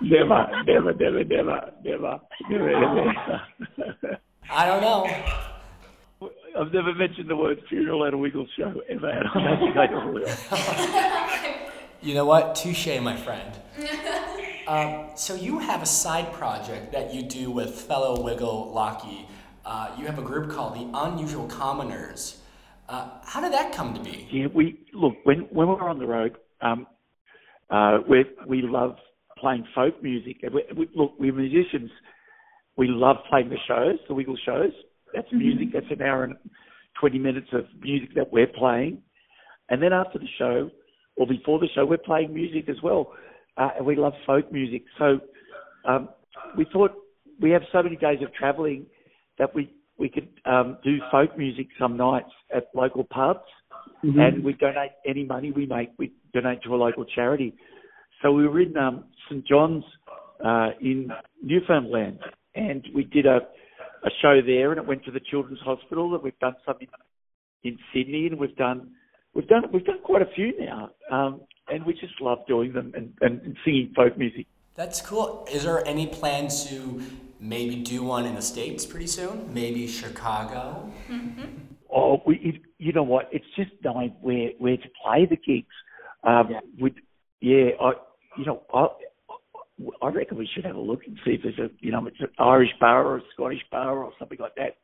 never, 0.00 0.46
never, 0.64 0.94
never, 0.94 1.24
never, 1.24 1.72
never, 1.84 2.20
never, 2.48 2.70
never. 2.70 4.20
I 4.50 4.66
don't 4.66 4.80
know. 4.80 5.51
I've 6.58 6.72
never 6.72 6.94
mentioned 6.94 7.28
the 7.30 7.36
word 7.36 7.60
funeral 7.68 8.04
at 8.06 8.14
a 8.14 8.18
Wiggles 8.18 8.48
show 8.56 8.82
ever, 8.88 9.08
and 9.08 9.28
I 9.28 9.42
don't 9.42 9.58
think 9.60 9.76
I 9.76 9.84
ever 9.86 10.12
will. 10.12 11.58
You 12.02 12.14
know 12.14 12.24
what? 12.24 12.56
Touche, 12.56 12.88
my 13.00 13.16
friend. 13.16 13.56
um, 14.66 15.10
so 15.14 15.36
you 15.36 15.60
have 15.60 15.82
a 15.82 15.86
side 15.86 16.32
project 16.32 16.90
that 16.90 17.14
you 17.14 17.22
do 17.22 17.48
with 17.48 17.70
fellow 17.70 18.20
Wiggle 18.20 18.72
Lachy. 18.74 19.28
Uh, 19.64 19.94
you 19.96 20.06
have 20.06 20.18
a 20.18 20.22
group 20.22 20.50
called 20.50 20.74
the 20.74 20.90
Unusual 20.98 21.46
Commoners. 21.46 22.40
Uh, 22.88 23.08
how 23.22 23.40
did 23.40 23.52
that 23.52 23.72
come 23.72 23.94
to 23.94 24.00
be? 24.00 24.28
Yeah, 24.32 24.48
we 24.52 24.80
look 24.92 25.14
when 25.22 25.42
when 25.52 25.68
we're 25.68 25.88
on 25.88 26.00
the 26.00 26.06
road, 26.06 26.36
um, 26.60 26.88
uh, 27.70 27.98
we 28.08 28.24
we 28.48 28.62
love 28.62 28.96
playing 29.38 29.64
folk 29.72 30.02
music. 30.02 30.38
And 30.42 30.54
we, 30.54 30.64
we, 30.76 30.88
look, 30.96 31.12
we're 31.20 31.32
musicians. 31.32 31.92
We 32.76 32.88
love 32.88 33.18
playing 33.30 33.48
the 33.48 33.58
shows, 33.68 34.00
the 34.08 34.14
Wiggle 34.14 34.38
shows. 34.44 34.72
That's 35.14 35.28
music. 35.32 35.68
That's 35.72 35.86
an 35.90 36.02
hour 36.02 36.24
and 36.24 36.36
twenty 36.98 37.18
minutes 37.18 37.48
of 37.52 37.64
music 37.80 38.14
that 38.14 38.32
we're 38.32 38.46
playing. 38.46 39.02
And 39.68 39.82
then 39.82 39.92
after 39.92 40.18
the 40.18 40.28
show, 40.38 40.70
or 41.16 41.26
before 41.26 41.58
the 41.58 41.68
show, 41.74 41.84
we're 41.86 41.98
playing 41.98 42.32
music 42.34 42.68
as 42.68 42.76
well. 42.82 43.12
Uh, 43.56 43.70
and 43.76 43.86
we 43.86 43.96
love 43.96 44.14
folk 44.26 44.50
music. 44.50 44.84
So 44.98 45.20
um, 45.86 46.08
we 46.56 46.66
thought 46.72 46.92
we 47.40 47.50
have 47.50 47.62
so 47.72 47.82
many 47.82 47.96
days 47.96 48.18
of 48.22 48.32
travelling 48.34 48.86
that 49.38 49.54
we 49.54 49.72
we 49.98 50.08
could 50.08 50.28
um, 50.46 50.78
do 50.82 50.98
folk 51.10 51.36
music 51.36 51.66
some 51.78 51.96
nights 51.96 52.30
at 52.54 52.68
local 52.74 53.04
pubs, 53.04 53.40
and 54.02 54.42
we 54.42 54.54
donate 54.54 54.92
any 55.06 55.24
money 55.24 55.52
we 55.52 55.66
make. 55.66 55.90
We 55.98 56.12
donate 56.32 56.62
to 56.62 56.74
a 56.74 56.76
local 56.76 57.04
charity. 57.04 57.54
So 58.22 58.32
we 58.32 58.48
were 58.48 58.60
in 58.60 58.76
um, 58.76 59.04
St 59.28 59.46
John's 59.46 59.84
uh, 60.44 60.70
in 60.80 61.10
Newfoundland, 61.42 62.18
and 62.54 62.86
we 62.94 63.04
did 63.04 63.26
a 63.26 63.40
a 64.04 64.10
show 64.20 64.40
there, 64.44 64.72
and 64.72 64.78
it 64.80 64.86
went 64.86 65.04
to 65.04 65.10
the 65.10 65.20
Children's 65.20 65.60
Hospital. 65.60 66.14
And 66.14 66.22
we've 66.22 66.38
done 66.38 66.56
some 66.66 66.76
in, 67.62 67.78
Sydney, 67.94 68.26
and 68.26 68.38
we've 68.38 68.56
done 68.56 68.90
we've 69.34 69.48
done 69.48 69.64
we've 69.72 69.84
done 69.84 70.00
quite 70.02 70.22
a 70.22 70.30
few 70.34 70.58
now, 70.58 70.90
um, 71.10 71.40
and 71.68 71.84
we 71.84 71.92
just 71.94 72.20
love 72.20 72.38
doing 72.46 72.72
them 72.72 72.92
and, 72.96 73.12
and 73.20 73.56
singing 73.64 73.92
folk 73.94 74.18
music. 74.18 74.46
That's 74.74 75.00
cool. 75.00 75.46
Is 75.50 75.64
there 75.64 75.86
any 75.86 76.06
plan 76.06 76.48
to 76.68 77.02
maybe 77.38 77.76
do 77.76 78.02
one 78.02 78.24
in 78.24 78.34
the 78.34 78.42
States 78.42 78.86
pretty 78.86 79.06
soon? 79.06 79.52
Maybe 79.52 79.86
Chicago? 79.86 80.90
Oh, 81.94 82.22
we, 82.26 82.36
it, 82.36 82.62
you 82.78 82.92
know 82.92 83.02
what? 83.02 83.28
It's 83.32 83.44
just 83.54 83.70
knowing 83.84 84.14
where 84.22 84.50
where 84.58 84.76
to 84.76 84.88
play 85.02 85.26
the 85.26 85.36
gigs. 85.36 85.74
Um, 86.24 86.48
Yeah. 86.50 86.60
With 86.78 86.94
yeah, 87.40 87.70
I 87.80 87.92
you 88.38 88.44
know 88.46 88.62
I 88.72 88.86
I 90.02 90.08
reckon 90.08 90.38
we 90.38 90.48
should 90.54 90.64
have 90.64 90.76
a 90.76 90.80
look 90.80 91.00
and 91.06 91.18
see 91.24 91.32
if 91.32 91.42
there's 91.42 91.58
a 91.58 91.70
you 91.80 91.90
know 91.90 92.06
it's 92.06 92.20
an 92.20 92.28
Irish 92.38 92.70
bar 92.80 93.04
or 93.04 93.18
a 93.18 93.22
Scottish 93.32 93.64
bar 93.70 93.98
or 93.98 94.12
something 94.18 94.38
like 94.40 94.54
that 94.56 94.76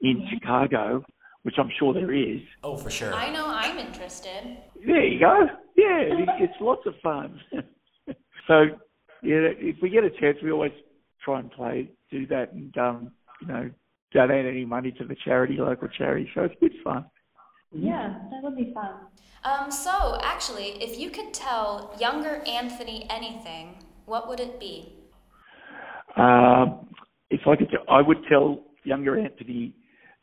in 0.00 0.26
Chicago, 0.32 1.04
which 1.42 1.56
I'm 1.58 1.70
sure 1.78 1.94
there 1.94 2.12
is. 2.12 2.40
Oh, 2.62 2.76
for 2.76 2.90
sure. 2.90 3.14
I 3.14 3.32
know 3.32 3.46
I'm 3.46 3.78
interested. 3.78 4.58
There 4.86 5.04
you 5.04 5.18
go. 5.18 5.46
Yeah, 5.76 6.02
it's 6.38 6.60
lots 6.60 6.86
of 6.86 6.94
fun. 7.02 7.40
so 8.46 8.64
yeah, 9.22 9.48
if 9.58 9.76
we 9.82 9.90
get 9.90 10.04
a 10.04 10.10
chance, 10.10 10.38
we 10.42 10.52
always 10.52 10.72
try 11.24 11.40
and 11.40 11.50
play, 11.50 11.90
do 12.10 12.26
that, 12.28 12.52
and 12.52 12.76
um, 12.78 13.12
you 13.40 13.48
know, 13.48 13.70
donate 14.12 14.46
any 14.46 14.64
money 14.64 14.92
to 14.92 15.04
the 15.04 15.16
charity, 15.24 15.56
local 15.58 15.88
charity. 15.88 16.30
So 16.34 16.42
it's 16.42 16.54
good 16.60 16.72
fun. 16.84 17.06
Yeah, 17.72 18.18
that 18.30 18.42
would 18.42 18.56
be 18.56 18.72
fun. 18.72 18.94
Um, 19.44 19.70
so, 19.70 20.18
actually, 20.22 20.82
if 20.82 20.98
you 20.98 21.10
could 21.10 21.34
tell 21.34 21.94
younger 22.00 22.42
Anthony 22.46 23.06
anything, 23.10 23.74
what 24.06 24.28
would 24.28 24.40
it 24.40 24.58
be? 24.58 24.92
Um, 26.16 26.88
if 27.30 27.40
I 27.46 27.56
could, 27.56 27.68
I 27.90 28.00
would 28.00 28.18
tell 28.28 28.64
younger 28.84 29.18
Anthony 29.18 29.74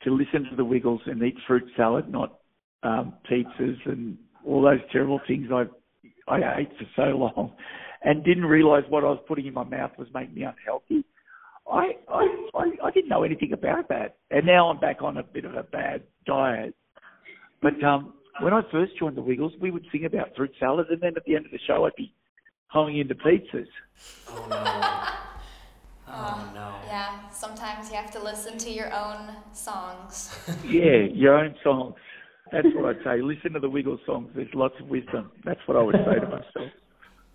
to 0.04 0.12
listen 0.12 0.50
to 0.50 0.56
the 0.56 0.66
Wiggles 0.66 1.02
and 1.06 1.22
eat 1.22 1.36
fruit 1.46 1.64
salad, 1.78 2.10
not 2.10 2.40
um, 2.82 3.14
pizzas 3.30 3.78
and 3.86 4.18
all 4.46 4.62
those 4.62 4.80
terrible 4.92 5.22
things 5.28 5.50
I 5.52 5.66
I 6.28 6.60
ate 6.60 6.70
for 6.78 6.86
so 6.96 7.18
long, 7.18 7.54
and 8.04 8.24
didn't 8.24 8.46
realise 8.46 8.86
what 8.90 9.04
I 9.04 9.08
was 9.08 9.24
putting 9.28 9.46
in 9.46 9.54
my 9.54 9.64
mouth 9.64 9.92
was 9.98 10.08
making 10.14 10.36
me 10.36 10.44
unhealthy. 10.44 11.06
I 11.72 11.92
I 12.10 12.48
I, 12.56 12.72
I 12.86 12.92
didn't 12.92 13.10
know 13.10 13.24
anything 13.24 13.54
about 13.54 13.90
that, 13.90 14.18
and 14.32 14.46
now 14.46 14.70
I'm 14.70 14.80
back 14.80 15.02
on 15.02 15.18
a 15.18 15.24
bit 15.24 15.46
of 15.46 15.56
a 15.56 15.64
bad 15.64 16.04
diet. 16.26 16.74
But 17.62 17.82
um, 17.84 18.14
when 18.42 18.54
I 18.54 18.62
first 18.72 18.98
joined 18.98 19.16
the 19.16 19.22
Wiggles, 19.22 19.54
we 19.62 19.72
would 19.72 19.86
sing 19.92 20.06
about 20.06 20.36
fruit 20.36 20.52
salad, 20.60 20.88
and 20.90 21.00
then 21.00 21.14
at 21.16 21.24
the 21.26 21.36
end 21.36 21.46
of 21.46 21.52
the 21.52 21.60
show, 21.66 21.86
I'd 21.86 21.96
be 21.96 22.13
hoeing 22.74 22.98
into 22.98 23.16
pizzas. 23.16 23.68
Oh, 24.28 24.46
no. 24.50 25.10
Oh, 26.16 26.48
no. 26.54 26.76
Yeah, 26.86 27.28
sometimes 27.32 27.90
you 27.90 27.96
have 27.96 28.12
to 28.12 28.20
listen 28.22 28.60
to 28.60 28.70
your 28.70 28.94
own 28.94 29.36
songs. 29.52 30.38
Yeah, 30.64 31.08
your 31.12 31.40
own 31.40 31.56
songs. 31.64 31.96
That's 32.52 32.68
what 32.76 32.86
I'd 32.86 33.04
say. 33.04 33.22
Listen 33.24 33.54
to 33.54 33.60
the 33.60 33.70
Wiggles 33.70 34.00
songs. 34.06 34.30
There's 34.36 34.54
lots 34.54 34.76
of 34.80 34.90
wisdom. 34.90 35.32
That's 35.44 35.60
what 35.66 35.76
I 35.76 35.82
would 35.82 35.96
say 35.96 36.20
to 36.20 36.28
myself. 36.28 36.72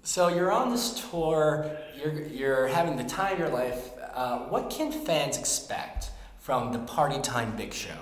So 0.02 0.28
you're 0.28 0.52
on 0.52 0.70
this 0.70 1.10
tour. 1.10 1.68
You're 2.00 2.22
you're 2.28 2.66
having 2.68 2.96
the 2.96 3.04
time 3.04 3.32
of 3.32 3.38
your 3.40 3.48
life. 3.48 3.90
Uh, 4.14 4.38
what 4.52 4.70
can 4.70 4.92
fans 4.92 5.36
expect 5.36 6.10
from 6.38 6.72
the 6.72 6.78
Party 6.78 7.20
Time 7.20 7.56
Big 7.56 7.74
Show? 7.74 8.00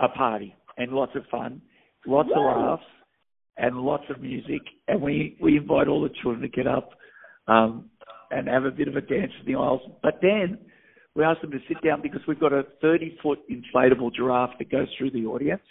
A 0.00 0.08
party 0.08 0.54
and 0.76 0.92
lots 0.92 1.14
of 1.14 1.24
fun, 1.30 1.62
lots 2.06 2.28
of 2.34 2.42
laughs, 2.42 2.82
and 3.58 3.76
lots 3.76 4.04
of 4.10 4.20
music. 4.20 4.62
And 4.86 5.02
we 5.02 5.36
we 5.40 5.56
invite 5.56 5.88
all 5.88 6.02
the 6.02 6.14
children 6.22 6.42
to 6.42 6.48
get 6.48 6.66
up 6.66 6.90
um, 7.46 7.90
and 8.30 8.48
have 8.48 8.64
a 8.64 8.70
bit 8.70 8.88
of 8.88 8.96
a 8.96 9.00
dance 9.00 9.32
in 9.40 9.52
the 9.52 9.58
aisles. 9.58 9.82
But 10.02 10.20
then 10.22 10.58
we 11.14 11.24
ask 11.24 11.40
them 11.40 11.50
to 11.50 11.58
sit 11.66 11.82
down 11.82 12.00
because 12.02 12.20
we've 12.28 12.40
got 12.40 12.52
a 12.52 12.64
30 12.80 13.18
foot 13.22 13.40
inflatable 13.50 14.14
giraffe 14.14 14.58
that 14.58 14.70
goes 14.70 14.88
through 14.96 15.10
the 15.10 15.26
audience, 15.26 15.62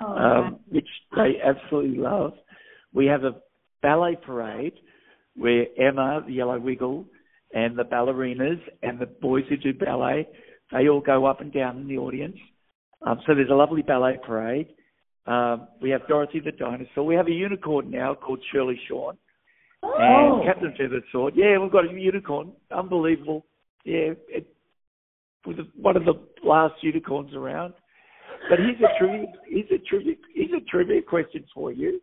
Oh, 0.00 0.06
um, 0.06 0.60
which 0.68 0.88
they 1.16 1.34
absolutely 1.42 1.98
love. 1.98 2.32
We 2.92 3.06
have 3.06 3.24
a 3.24 3.36
ballet 3.82 4.16
parade 4.24 4.74
where 5.36 5.66
Emma, 5.78 6.22
the 6.26 6.34
Yellow 6.34 6.58
Wiggle, 6.58 7.06
and 7.54 7.78
the 7.78 7.84
ballerinas 7.84 8.60
and 8.82 8.98
the 8.98 9.06
boys 9.06 9.44
who 9.48 9.56
do 9.56 9.72
ballet, 9.72 10.28
they 10.72 10.88
all 10.88 11.00
go 11.00 11.26
up 11.26 11.40
and 11.40 11.52
down 11.52 11.78
in 11.78 11.88
the 11.88 11.98
audience. 11.98 12.36
Um, 13.06 13.20
so 13.26 13.34
there's 13.34 13.50
a 13.50 13.54
lovely 13.54 13.82
ballet 13.82 14.18
parade. 14.24 14.68
Um, 15.26 15.68
we 15.80 15.90
have 15.90 16.06
Dorothy 16.08 16.40
the 16.40 16.52
dinosaur. 16.52 17.04
We 17.04 17.14
have 17.14 17.28
a 17.28 17.32
unicorn 17.32 17.90
now 17.90 18.14
called 18.14 18.40
Shirley 18.52 18.78
Shawn. 18.88 19.16
Oh. 19.82 19.94
And 19.98 20.44
Captain 20.46 20.74
Feathersword. 20.78 21.34
Yeah, 21.36 21.58
we've 21.58 21.72
got 21.72 21.88
a 21.88 21.92
unicorn. 21.92 22.52
Unbelievable. 22.70 23.46
Yeah, 23.84 24.14
it 24.28 24.46
was 25.46 25.56
one 25.76 25.96
of 25.96 26.04
the 26.04 26.14
last 26.44 26.74
unicorns 26.82 27.34
around. 27.34 27.74
But 28.48 28.58
here's 28.58 28.80
a 28.80 28.98
trivia. 28.98 29.26
Here's 29.46 29.70
a 29.70 29.78
trivia. 29.88 30.14
Here's 30.34 30.50
a 30.52 30.64
trivia 30.70 31.02
question 31.02 31.44
for 31.54 31.72
you. 31.72 32.00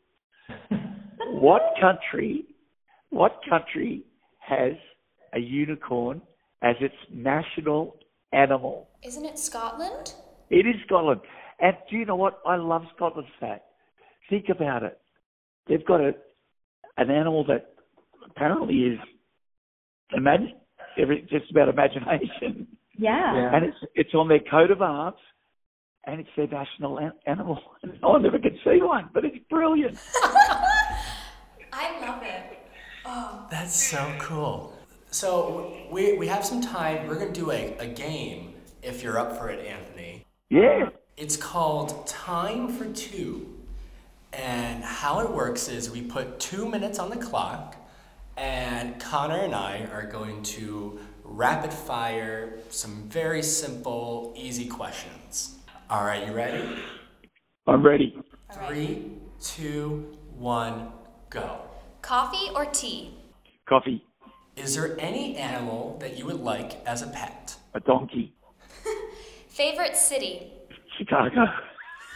What 1.32 1.62
country? 1.80 2.46
What 3.10 3.40
country 3.48 4.04
has 4.40 4.74
a 5.34 5.40
unicorn 5.40 6.22
as 6.62 6.76
its 6.80 6.96
national 7.14 7.98
animal? 8.34 8.90
Isn't 9.04 9.26
it 9.26 9.38
Scotland? 9.38 10.16
It 10.50 10.66
is 10.66 10.76
Scotland. 10.86 11.22
And 11.62 11.76
do 11.90 11.98
you 11.98 12.06
know 12.06 12.16
what? 12.16 12.40
I 12.46 12.56
love 12.56 12.84
Scotland's 12.96 13.30
fact. 13.40 13.64
Think 14.30 14.46
about 14.50 14.84
it. 14.84 14.98
They've 15.68 15.86
got 15.86 16.02
a 16.02 16.12
an 16.98 17.10
animal 17.10 17.46
that 17.46 17.74
apparently 18.30 18.76
is 18.76 19.00
imagine 20.14 20.54
every 20.98 21.22
just 21.30 21.50
about 21.52 21.70
imagination, 21.70 22.68
Yeah. 22.98 23.36
Yeah. 23.36 23.56
and 23.56 23.66
it's 23.66 23.78
it's 23.96 24.14
on 24.14 24.28
their 24.28 24.40
coat 24.40 24.72
of 24.72 24.82
arms, 24.82 25.18
and 26.06 26.20
it's 26.20 26.30
their 26.36 26.48
national 26.48 26.98
an- 26.98 27.14
animal. 27.26 27.60
And 27.84 27.94
no 28.02 28.10
one 28.10 28.26
ever 28.26 28.40
can 28.40 28.58
see 28.64 28.82
one, 28.82 29.10
but 29.14 29.24
it's 29.26 29.38
brilliant. 29.50 29.98
I 31.74 32.00
love 32.06 32.22
it. 32.24 32.60
Oh, 33.06 33.48
That's 33.50 33.74
so 33.76 34.14
cool. 34.20 34.74
So 35.12 35.74
we, 35.92 36.14
we 36.18 36.28
have 36.28 36.46
some 36.46 36.62
time. 36.62 37.08
We're 37.08 37.16
going 37.16 37.34
to 37.34 37.40
do 37.40 37.52
a, 37.52 37.78
a 37.80 37.88
game 37.88 38.54
if 38.84 39.02
you're 39.02 39.18
up 39.18 39.38
for 39.38 39.50
it, 39.50 39.66
Anthony. 39.66 40.26
Yeah. 40.50 40.90
It's 41.20 41.36
called 41.36 42.08
Time 42.08 42.70
for 42.70 42.86
Two. 42.94 43.54
And 44.32 44.82
how 44.84 45.20
it 45.20 45.30
works 45.30 45.68
is 45.68 45.92
we 45.92 46.02
put 46.02 46.40
two 46.40 46.70
minutes 46.70 46.98
on 46.98 47.10
the 47.10 47.18
clock, 47.18 47.76
and 48.38 48.98
Connor 49.02 49.40
and 49.42 49.54
I 49.54 49.86
are 49.92 50.06
going 50.06 50.42
to 50.44 50.98
rapid 51.26 51.74
fire 51.74 52.60
some 52.70 53.04
very 53.10 53.44
simple, 53.44 54.34
easy 54.38 54.66
questions. 54.68 55.58
All 55.90 56.06
right, 56.06 56.26
you 56.26 56.32
ready? 56.32 56.64
I'm 57.68 57.86
ready. 57.86 58.16
Three, 58.54 59.12
two, 59.42 60.16
one, 60.38 60.88
go. 61.30 61.60
coffee 62.02 62.50
or 62.56 62.64
tea? 62.66 63.14
Coffee, 63.68 64.06
Is 64.56 64.74
there 64.76 64.96
any 65.02 65.36
animal 65.36 65.98
that 66.00 66.18
you 66.18 66.26
would 66.28 66.40
like 66.40 66.82
as 66.86 67.02
a 67.02 67.08
pet? 67.08 67.58
a 67.74 67.80
donkey, 67.82 68.34
Favorite 69.50 69.98
city? 69.98 70.54
Chicago, 71.00 71.46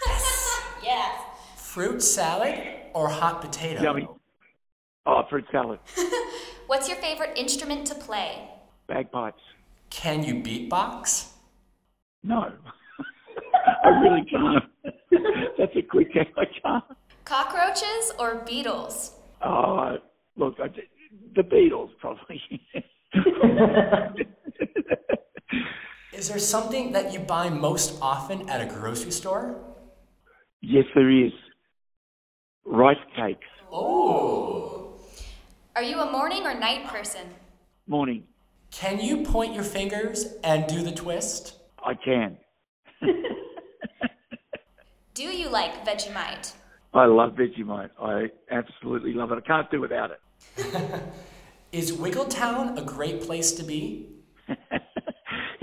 Yes. 0.84 1.22
Fruit 1.56 2.02
salad 2.04 2.56
or 2.94 3.08
hot 3.10 3.42
potato? 3.42 3.82
yummy. 3.82 4.08
Oh, 5.06 5.24
fruit 5.30 5.46
salad, 5.52 5.80
What's 6.68 6.88
your 6.90 6.98
favorite 6.98 7.38
instrument 7.38 7.88
to 7.88 7.96
play? 7.96 8.50
bagpipes. 8.88 9.42
Can 9.90 10.24
you 10.24 10.36
beatbox? 10.36 11.30
No, 12.24 12.52
I 13.84 13.88
really 14.02 14.26
can't. 14.26 14.64
That's 15.58 15.76
a 15.76 15.82
quick 15.82 16.14
game. 16.14 16.26
I 16.38 16.46
can't. 16.62 16.84
Cockroaches 17.26 18.12
or 18.20 18.44
beetles? 18.46 19.12
Oh, 19.42 19.98
look, 20.36 20.56
I, 20.62 20.68
the 21.36 21.42
Beatles 21.44 21.90
probably. 22.00 22.42
Is 26.14 26.30
there 26.30 26.40
something 26.40 26.92
that 26.92 27.12
you 27.12 27.20
buy 27.20 27.50
most 27.50 27.98
often 28.02 28.48
at 28.50 28.62
a 28.62 28.66
grocery 28.66 29.12
store? 29.12 29.60
yes, 30.62 30.86
there 30.96 31.10
is. 31.10 31.32
Rice 32.66 32.96
cakes. 33.16 33.48
Oh. 33.72 34.96
Are 35.76 35.82
you 35.84 36.00
a 36.00 36.12
morning 36.12 36.46
or 36.46 36.54
night 36.54 36.86
person? 36.86 37.28
Morning. 37.88 38.24
Can 38.72 39.00
you 39.00 39.24
point 39.24 39.54
your 39.54 39.64
fingers 39.64 40.36
and 40.44 40.68
do 40.68 40.82
the 40.84 40.92
twist? 40.92 41.58
I 41.84 41.96
can. 41.96 42.38
Do 45.14 45.24
you 45.24 45.50
like 45.50 45.86
Vegemite? 45.86 46.54
I 46.94 47.06
love 47.06 47.34
Vegemite. 47.34 47.90
I 48.02 48.30
absolutely 48.50 49.14
love 49.14 49.32
it. 49.32 49.40
I 49.40 49.42
can't 49.42 49.70
do 49.70 49.82
without 49.82 50.12
it. 50.12 50.22
Is 51.72 51.92
Wiggletown 51.92 52.78
a 52.78 52.82
great 52.82 53.22
place 53.22 53.52
to 53.54 53.64
be? 53.64 54.13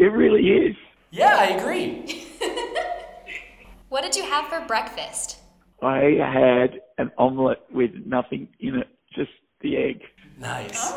It 0.00 0.12
really 0.12 0.48
is. 0.48 0.76
Yeah, 1.10 1.36
I 1.38 1.46
agree. 1.58 2.26
What 3.90 4.04
did 4.04 4.14
you 4.14 4.22
have 4.22 4.46
for 4.46 4.60
breakfast? 4.66 5.38
I 5.82 6.14
had 6.20 6.80
an 6.98 7.10
omelette 7.18 7.64
with 7.72 7.90
nothing 8.06 8.48
in 8.60 8.76
it, 8.76 8.86
just 9.12 9.30
the 9.62 9.76
egg. 9.76 10.02
Nice. 10.38 10.92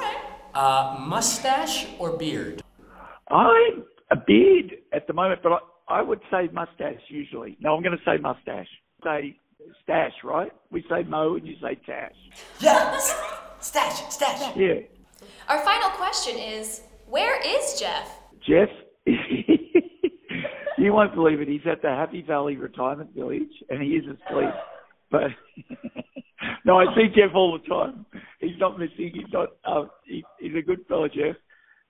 Uh, 0.53 0.97
mustache 0.99 1.87
or 1.97 2.15
beard? 2.15 2.61
I'm 3.29 3.83
a 4.11 4.15
beard 4.15 4.75
at 4.93 5.07
the 5.07 5.13
moment, 5.13 5.41
but 5.41 5.53
I, 5.53 5.99
I 5.99 6.01
would 6.03 6.21
say 6.29 6.49
mustache 6.53 7.01
usually. 7.07 7.57
No, 7.59 7.75
I'm 7.75 7.81
going 7.81 7.97
to 7.97 8.03
say 8.05 8.21
mustache. 8.21 8.67
Say 9.03 9.37
stash, 9.81 10.13
right? 10.23 10.51
We 10.69 10.85
say 10.87 11.01
mo 11.01 11.35
and 11.35 11.47
you 11.47 11.55
say 11.63 11.79
tash. 11.87 12.13
Yes. 12.59 13.19
Stash, 13.59 14.13
stash. 14.13 14.55
Yeah. 14.55 14.81
Our 15.49 15.63
final 15.63 15.89
question 15.91 16.37
is 16.37 16.81
Where 17.07 17.41
is 17.41 17.79
Jeff? 17.79 18.19
Jeff, 18.47 18.69
you 20.83 20.93
won't 20.93 21.15
believe 21.15 21.39
it. 21.41 21.47
He's 21.47 21.61
at 21.69 21.81
the 21.81 21.89
Happy 21.89 22.21
Valley 22.21 22.57
Retirement 22.57 23.13
Village 23.15 23.51
and 23.69 23.81
he 23.81 23.89
is 23.89 24.05
asleep. 24.05 24.53
But 25.09 25.31
no, 26.65 26.79
I 26.79 26.85
see 26.95 27.07
Jeff 27.15 27.31
all 27.33 27.57
the 27.57 27.67
time. 27.67 28.05
He's 28.39 28.57
not 28.59 28.79
missing. 28.79 29.11
He's 29.13 29.31
not. 29.31 29.49
Uh, 29.63 29.85
he, 30.05 30.23
he's 30.39 30.55
a 30.55 30.61
good 30.61 30.85
fellow, 30.87 31.07
Jeff, 31.07 31.35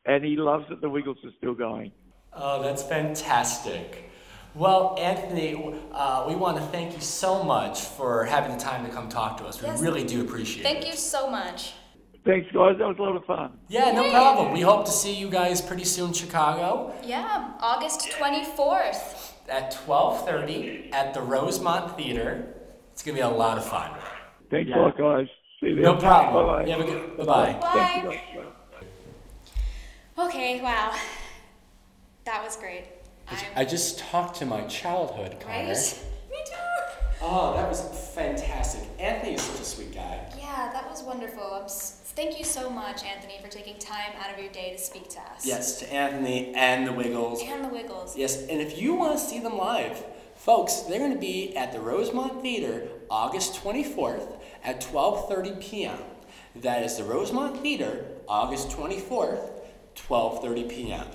and 0.06 0.24
he 0.24 0.36
loves 0.36 0.66
that 0.70 0.82
the 0.82 0.90
Wiggles 0.90 1.18
are 1.24 1.32
still 1.38 1.54
going. 1.54 1.92
Oh, 2.34 2.62
that's 2.62 2.84
fantastic. 2.84 4.10
Well, 4.56 4.96
Anthony, 5.00 5.76
uh, 5.92 6.26
we 6.28 6.36
want 6.36 6.58
to 6.58 6.64
thank 6.64 6.94
you 6.94 7.02
so 7.02 7.44
much 7.44 7.82
for 7.82 8.24
having 8.26 8.52
the 8.56 8.64
time 8.64 8.86
to 8.86 8.92
come 8.92 9.10
talk 9.10 9.38
to 9.38 9.46
us. 9.46 9.62
We 9.62 9.68
Yes. 9.68 9.82
really 9.82 10.04
do 10.04 10.22
appreciate 10.22 10.62
Thank 10.64 10.78
it. 10.78 10.82
Thank 10.82 10.94
you 10.94 11.00
so 11.00 11.28
much. 11.28 11.74
Thanks, 12.26 12.48
guys. 12.54 12.78
That 12.78 12.88
was 12.88 12.96
a 13.00 13.02
lot 13.02 13.16
of 13.18 13.26
fun. 13.26 13.52
Yeah, 13.68 13.92
no 13.92 14.10
problem. 14.10 14.54
We 14.54 14.62
hope 14.62 14.86
to 14.86 14.92
see 14.92 15.14
you 15.14 15.30
guys 15.30 15.60
pretty 15.62 15.84
soon 15.84 16.10
in 16.10 16.14
Chicago 16.14 16.94
Yeah, 17.04 17.52
August 17.60 18.10
24th. 18.12 19.34
at 19.50 19.72
12:30 19.86 20.94
at 20.94 21.14
the 21.14 21.22
Rosemont 21.22 21.98
Theater. 21.98 22.48
It's 22.94 23.04
going 23.04 23.18
to 23.18 23.24
be 23.24 23.28
a 23.28 23.30
lot 23.30 23.58
of 23.58 23.66
fun. 23.66 23.92
Thanks 24.50 24.70
Yeah. 24.70 24.78
a 24.78 24.82
lot, 24.84 24.98
guys. 24.98 25.28
See 25.60 25.68
you 25.70 25.76
then. 25.76 25.84
No 25.84 25.96
problem. 25.98 26.46
Bye-bye. 26.46 26.66
You 26.78 26.84
good 26.84 27.18
bye-bye. 27.18 27.60
Thank 27.74 28.06
Bye. 28.06 28.22
Okay, 30.26 30.62
wow. 30.62 30.94
That 32.26 32.42
was 32.44 32.56
great. 32.56 32.86
I 33.56 33.66
just 33.66 34.00
talked 34.00 34.36
to 34.38 34.46
my 34.46 34.62
childhood, 34.68 35.38
Connor. 35.42 35.74
Right? 35.74 36.04
Me 36.32 36.38
too. 36.46 36.54
Oh, 37.22 37.54
that 37.56 37.68
was 37.68 37.82
fantastic. 38.14 38.88
Anthony 39.00 39.34
is 39.34 39.42
such 39.42 39.60
a 39.62 39.66
sweet 39.66 39.94
guy. 39.94 40.20
Yeah, 40.38 40.70
that 40.72 40.88
was 40.90 41.02
wonderful. 41.04 41.64
Thank 42.16 42.38
you 42.38 42.46
so 42.46 42.70
much, 42.70 43.04
Anthony, 43.04 43.40
for 43.42 43.48
taking 43.50 43.78
time 43.80 44.12
out 44.24 44.32
of 44.32 44.40
your 44.40 44.52
day 44.52 44.72
to 44.72 44.78
speak 44.78 45.10
to 45.12 45.20
us. 45.20 45.46
Yes, 45.46 45.80
to 45.80 45.92
Anthony 45.92 46.54
and 46.54 46.86
the 46.86 46.94
Wiggles. 46.94 47.42
And 47.44 47.66
the 47.66 47.70
Wiggles. 47.70 48.16
Yes, 48.16 48.38
and 48.48 48.62
if 48.62 48.80
you 48.80 48.94
want 48.94 49.18
to 49.18 49.24
see 49.24 49.40
them 49.40 49.58
live, 49.58 50.04
folks, 50.36 50.82
they're 50.82 51.00
going 51.00 51.14
to 51.14 51.20
be 51.20 51.58
at 51.58 51.72
the 51.74 51.80
Rosemont 51.80 52.42
Theater 52.44 52.88
August 53.10 53.56
24th 53.64 54.40
at 54.64 54.80
12:30 54.80 55.60
p.m. 55.60 55.98
That 56.58 56.84
is 56.84 56.98
the 56.98 57.04
Rosemont 57.04 57.58
Theater 57.62 58.06
August 58.28 58.70
24th, 58.70 59.50
12:30 59.96 60.70
p.m. 60.70 61.08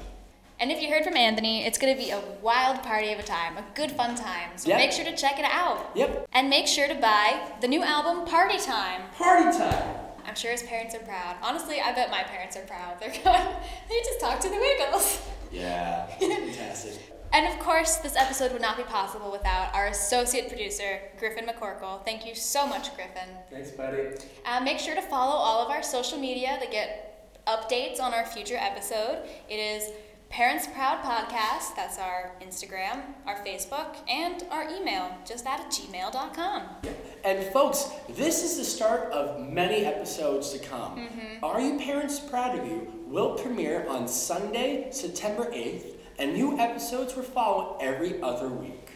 And 0.61 0.73
if 0.73 0.83
you 0.83 0.89
heard 0.91 1.05
from 1.05 1.17
Anthony, 1.17 1.65
it's 1.65 1.79
going 1.79 1.95
to 1.97 2.03
be 2.03 2.11
a 2.11 2.21
wild 2.43 2.83
party 2.83 3.13
of 3.13 3.21
a 3.21 3.23
time, 3.23 3.57
a 3.57 3.65
good 3.77 3.93
fun 3.93 4.17
time. 4.17 4.51
So 4.57 4.69
Yeah. 4.71 4.79
make 4.79 4.91
sure 4.91 5.05
to 5.05 5.15
check 5.17 5.39
it 5.39 5.45
out. 5.45 5.93
Yep, 5.95 6.27
And 6.33 6.51
make 6.51 6.67
sure 6.67 6.89
to 6.89 6.97
buy 6.97 7.41
the 7.61 7.69
new 7.69 7.85
album 7.85 8.27
Party 8.27 8.59
Time. 8.59 9.03
party 9.17 9.57
time. 9.57 10.08
I'm 10.29 10.35
sure 10.35 10.53
his 10.53 10.63
parents 10.63 10.95
are 10.95 11.01
proud. 11.01 11.37
Honestly, 11.43 11.81
I 11.81 11.93
bet 11.93 12.11
my 12.11 12.23
parents 12.23 12.55
are 12.57 12.67
proud. 12.67 13.01
They're 13.01 13.09
going, 13.09 13.25
they 13.89 13.99
just 14.05 14.21
talked 14.21 14.43
to 14.43 14.51
the 14.51 14.57
Wiggles. 14.57 15.27
Yeah, 15.51 16.07
fantastic. 16.07 17.01
And 17.31 17.47
of 17.47 17.59
course, 17.59 17.97
this 17.97 18.17
episode 18.17 18.53
would 18.53 18.63
not 18.63 18.79
be 18.79 18.85
possible 18.85 19.31
without 19.31 19.75
our 19.75 19.89
associate 19.89 20.49
producer, 20.49 20.99
Griffin 21.19 21.45
McCorkle. 21.45 22.03
Thank 22.03 22.27
you 22.27 22.35
so 22.35 22.67
much, 22.67 22.95
Griffin. 22.97 23.29
Thanks, 23.51 23.71
buddy. 23.71 24.15
Uh, 24.47 24.61
make 24.61 24.79
sure 24.79 24.95
to 24.95 25.03
follow 25.03 25.35
all 25.35 25.63
of 25.63 25.71
our 25.71 25.83
social 25.83 26.19
media 26.19 26.59
to 26.59 26.67
get 26.71 27.45
updates 27.47 28.01
on 28.01 28.15
our 28.15 28.25
future 28.25 28.57
episode. 28.57 29.29
It 29.47 29.57
is 29.57 29.93
Parents 30.31 30.67
Proud 30.67 31.03
Podcast, 31.03 31.75
that's 31.75 31.99
our 31.99 32.33
Instagram, 32.43 33.01
our 33.27 33.37
Facebook, 33.47 33.97
and 34.09 34.45
our 34.51 34.69
email, 34.69 35.11
just 35.27 35.47
at 35.47 35.71
gmail.com. 35.71 36.63
Yeah. 36.83 36.91
And 37.25 37.53
folks, 37.53 37.89
this 38.11 38.45
is 38.45 38.59
the 38.59 38.65
start 38.65 39.11
of 39.11 39.41
many 39.41 39.87
episodes 39.87 40.53
to 40.53 40.59
come. 40.59 40.99
Mm-hmm. 40.99 41.45
Are 41.45 41.61
You 41.61 41.79
Parents 41.79 42.21
Proud 42.21 42.59
of 42.59 42.67
You 42.67 42.93
will 43.07 43.37
premiere 43.37 43.89
on 43.89 44.07
Sunday, 44.07 44.89
September 44.93 45.51
8th, 45.51 45.95
and 46.19 46.35
new 46.35 46.59
episodes 46.59 47.17
will 47.17 47.23
follow 47.23 47.79
every 47.81 48.21
other 48.21 48.49
week. 48.49 48.88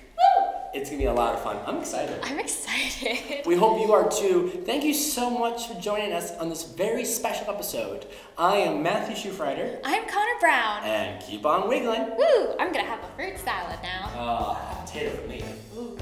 It's 0.74 0.88
gonna 0.88 1.02
be 1.02 1.06
a 1.06 1.12
lot 1.12 1.34
of 1.34 1.42
fun. 1.42 1.58
I'm 1.66 1.78
excited. 1.78 2.18
I'm 2.22 2.38
excited. 2.38 3.44
We 3.46 3.56
hope 3.56 3.80
you 3.86 3.92
are 3.92 4.08
too. 4.10 4.62
Thank 4.64 4.84
you 4.84 4.94
so 4.94 5.28
much 5.28 5.68
for 5.68 5.74
joining 5.80 6.12
us 6.12 6.34
on 6.38 6.48
this 6.48 6.62
very 6.62 7.04
special 7.04 7.50
episode. 7.52 8.06
I 8.38 8.56
am 8.56 8.82
Matthew 8.82 9.14
Schufrider, 9.16 9.78
I'm 9.84 10.08
Connor 10.08 10.38
Brown. 10.40 10.82
and 10.84 11.22
keep 11.22 11.44
on 11.44 11.68
wiggling. 11.68 12.16
Woo! 12.16 12.54
I'm 12.58 12.72
gonna 12.72 12.84
have 12.86 13.04
a 13.04 13.08
fruit 13.16 13.38
salad 13.38 13.78
now. 13.82 14.10
Uh, 14.16 14.54
potato 14.84 15.10
for 15.10 15.28
me. 15.28 15.44
Ooh. 15.76 15.98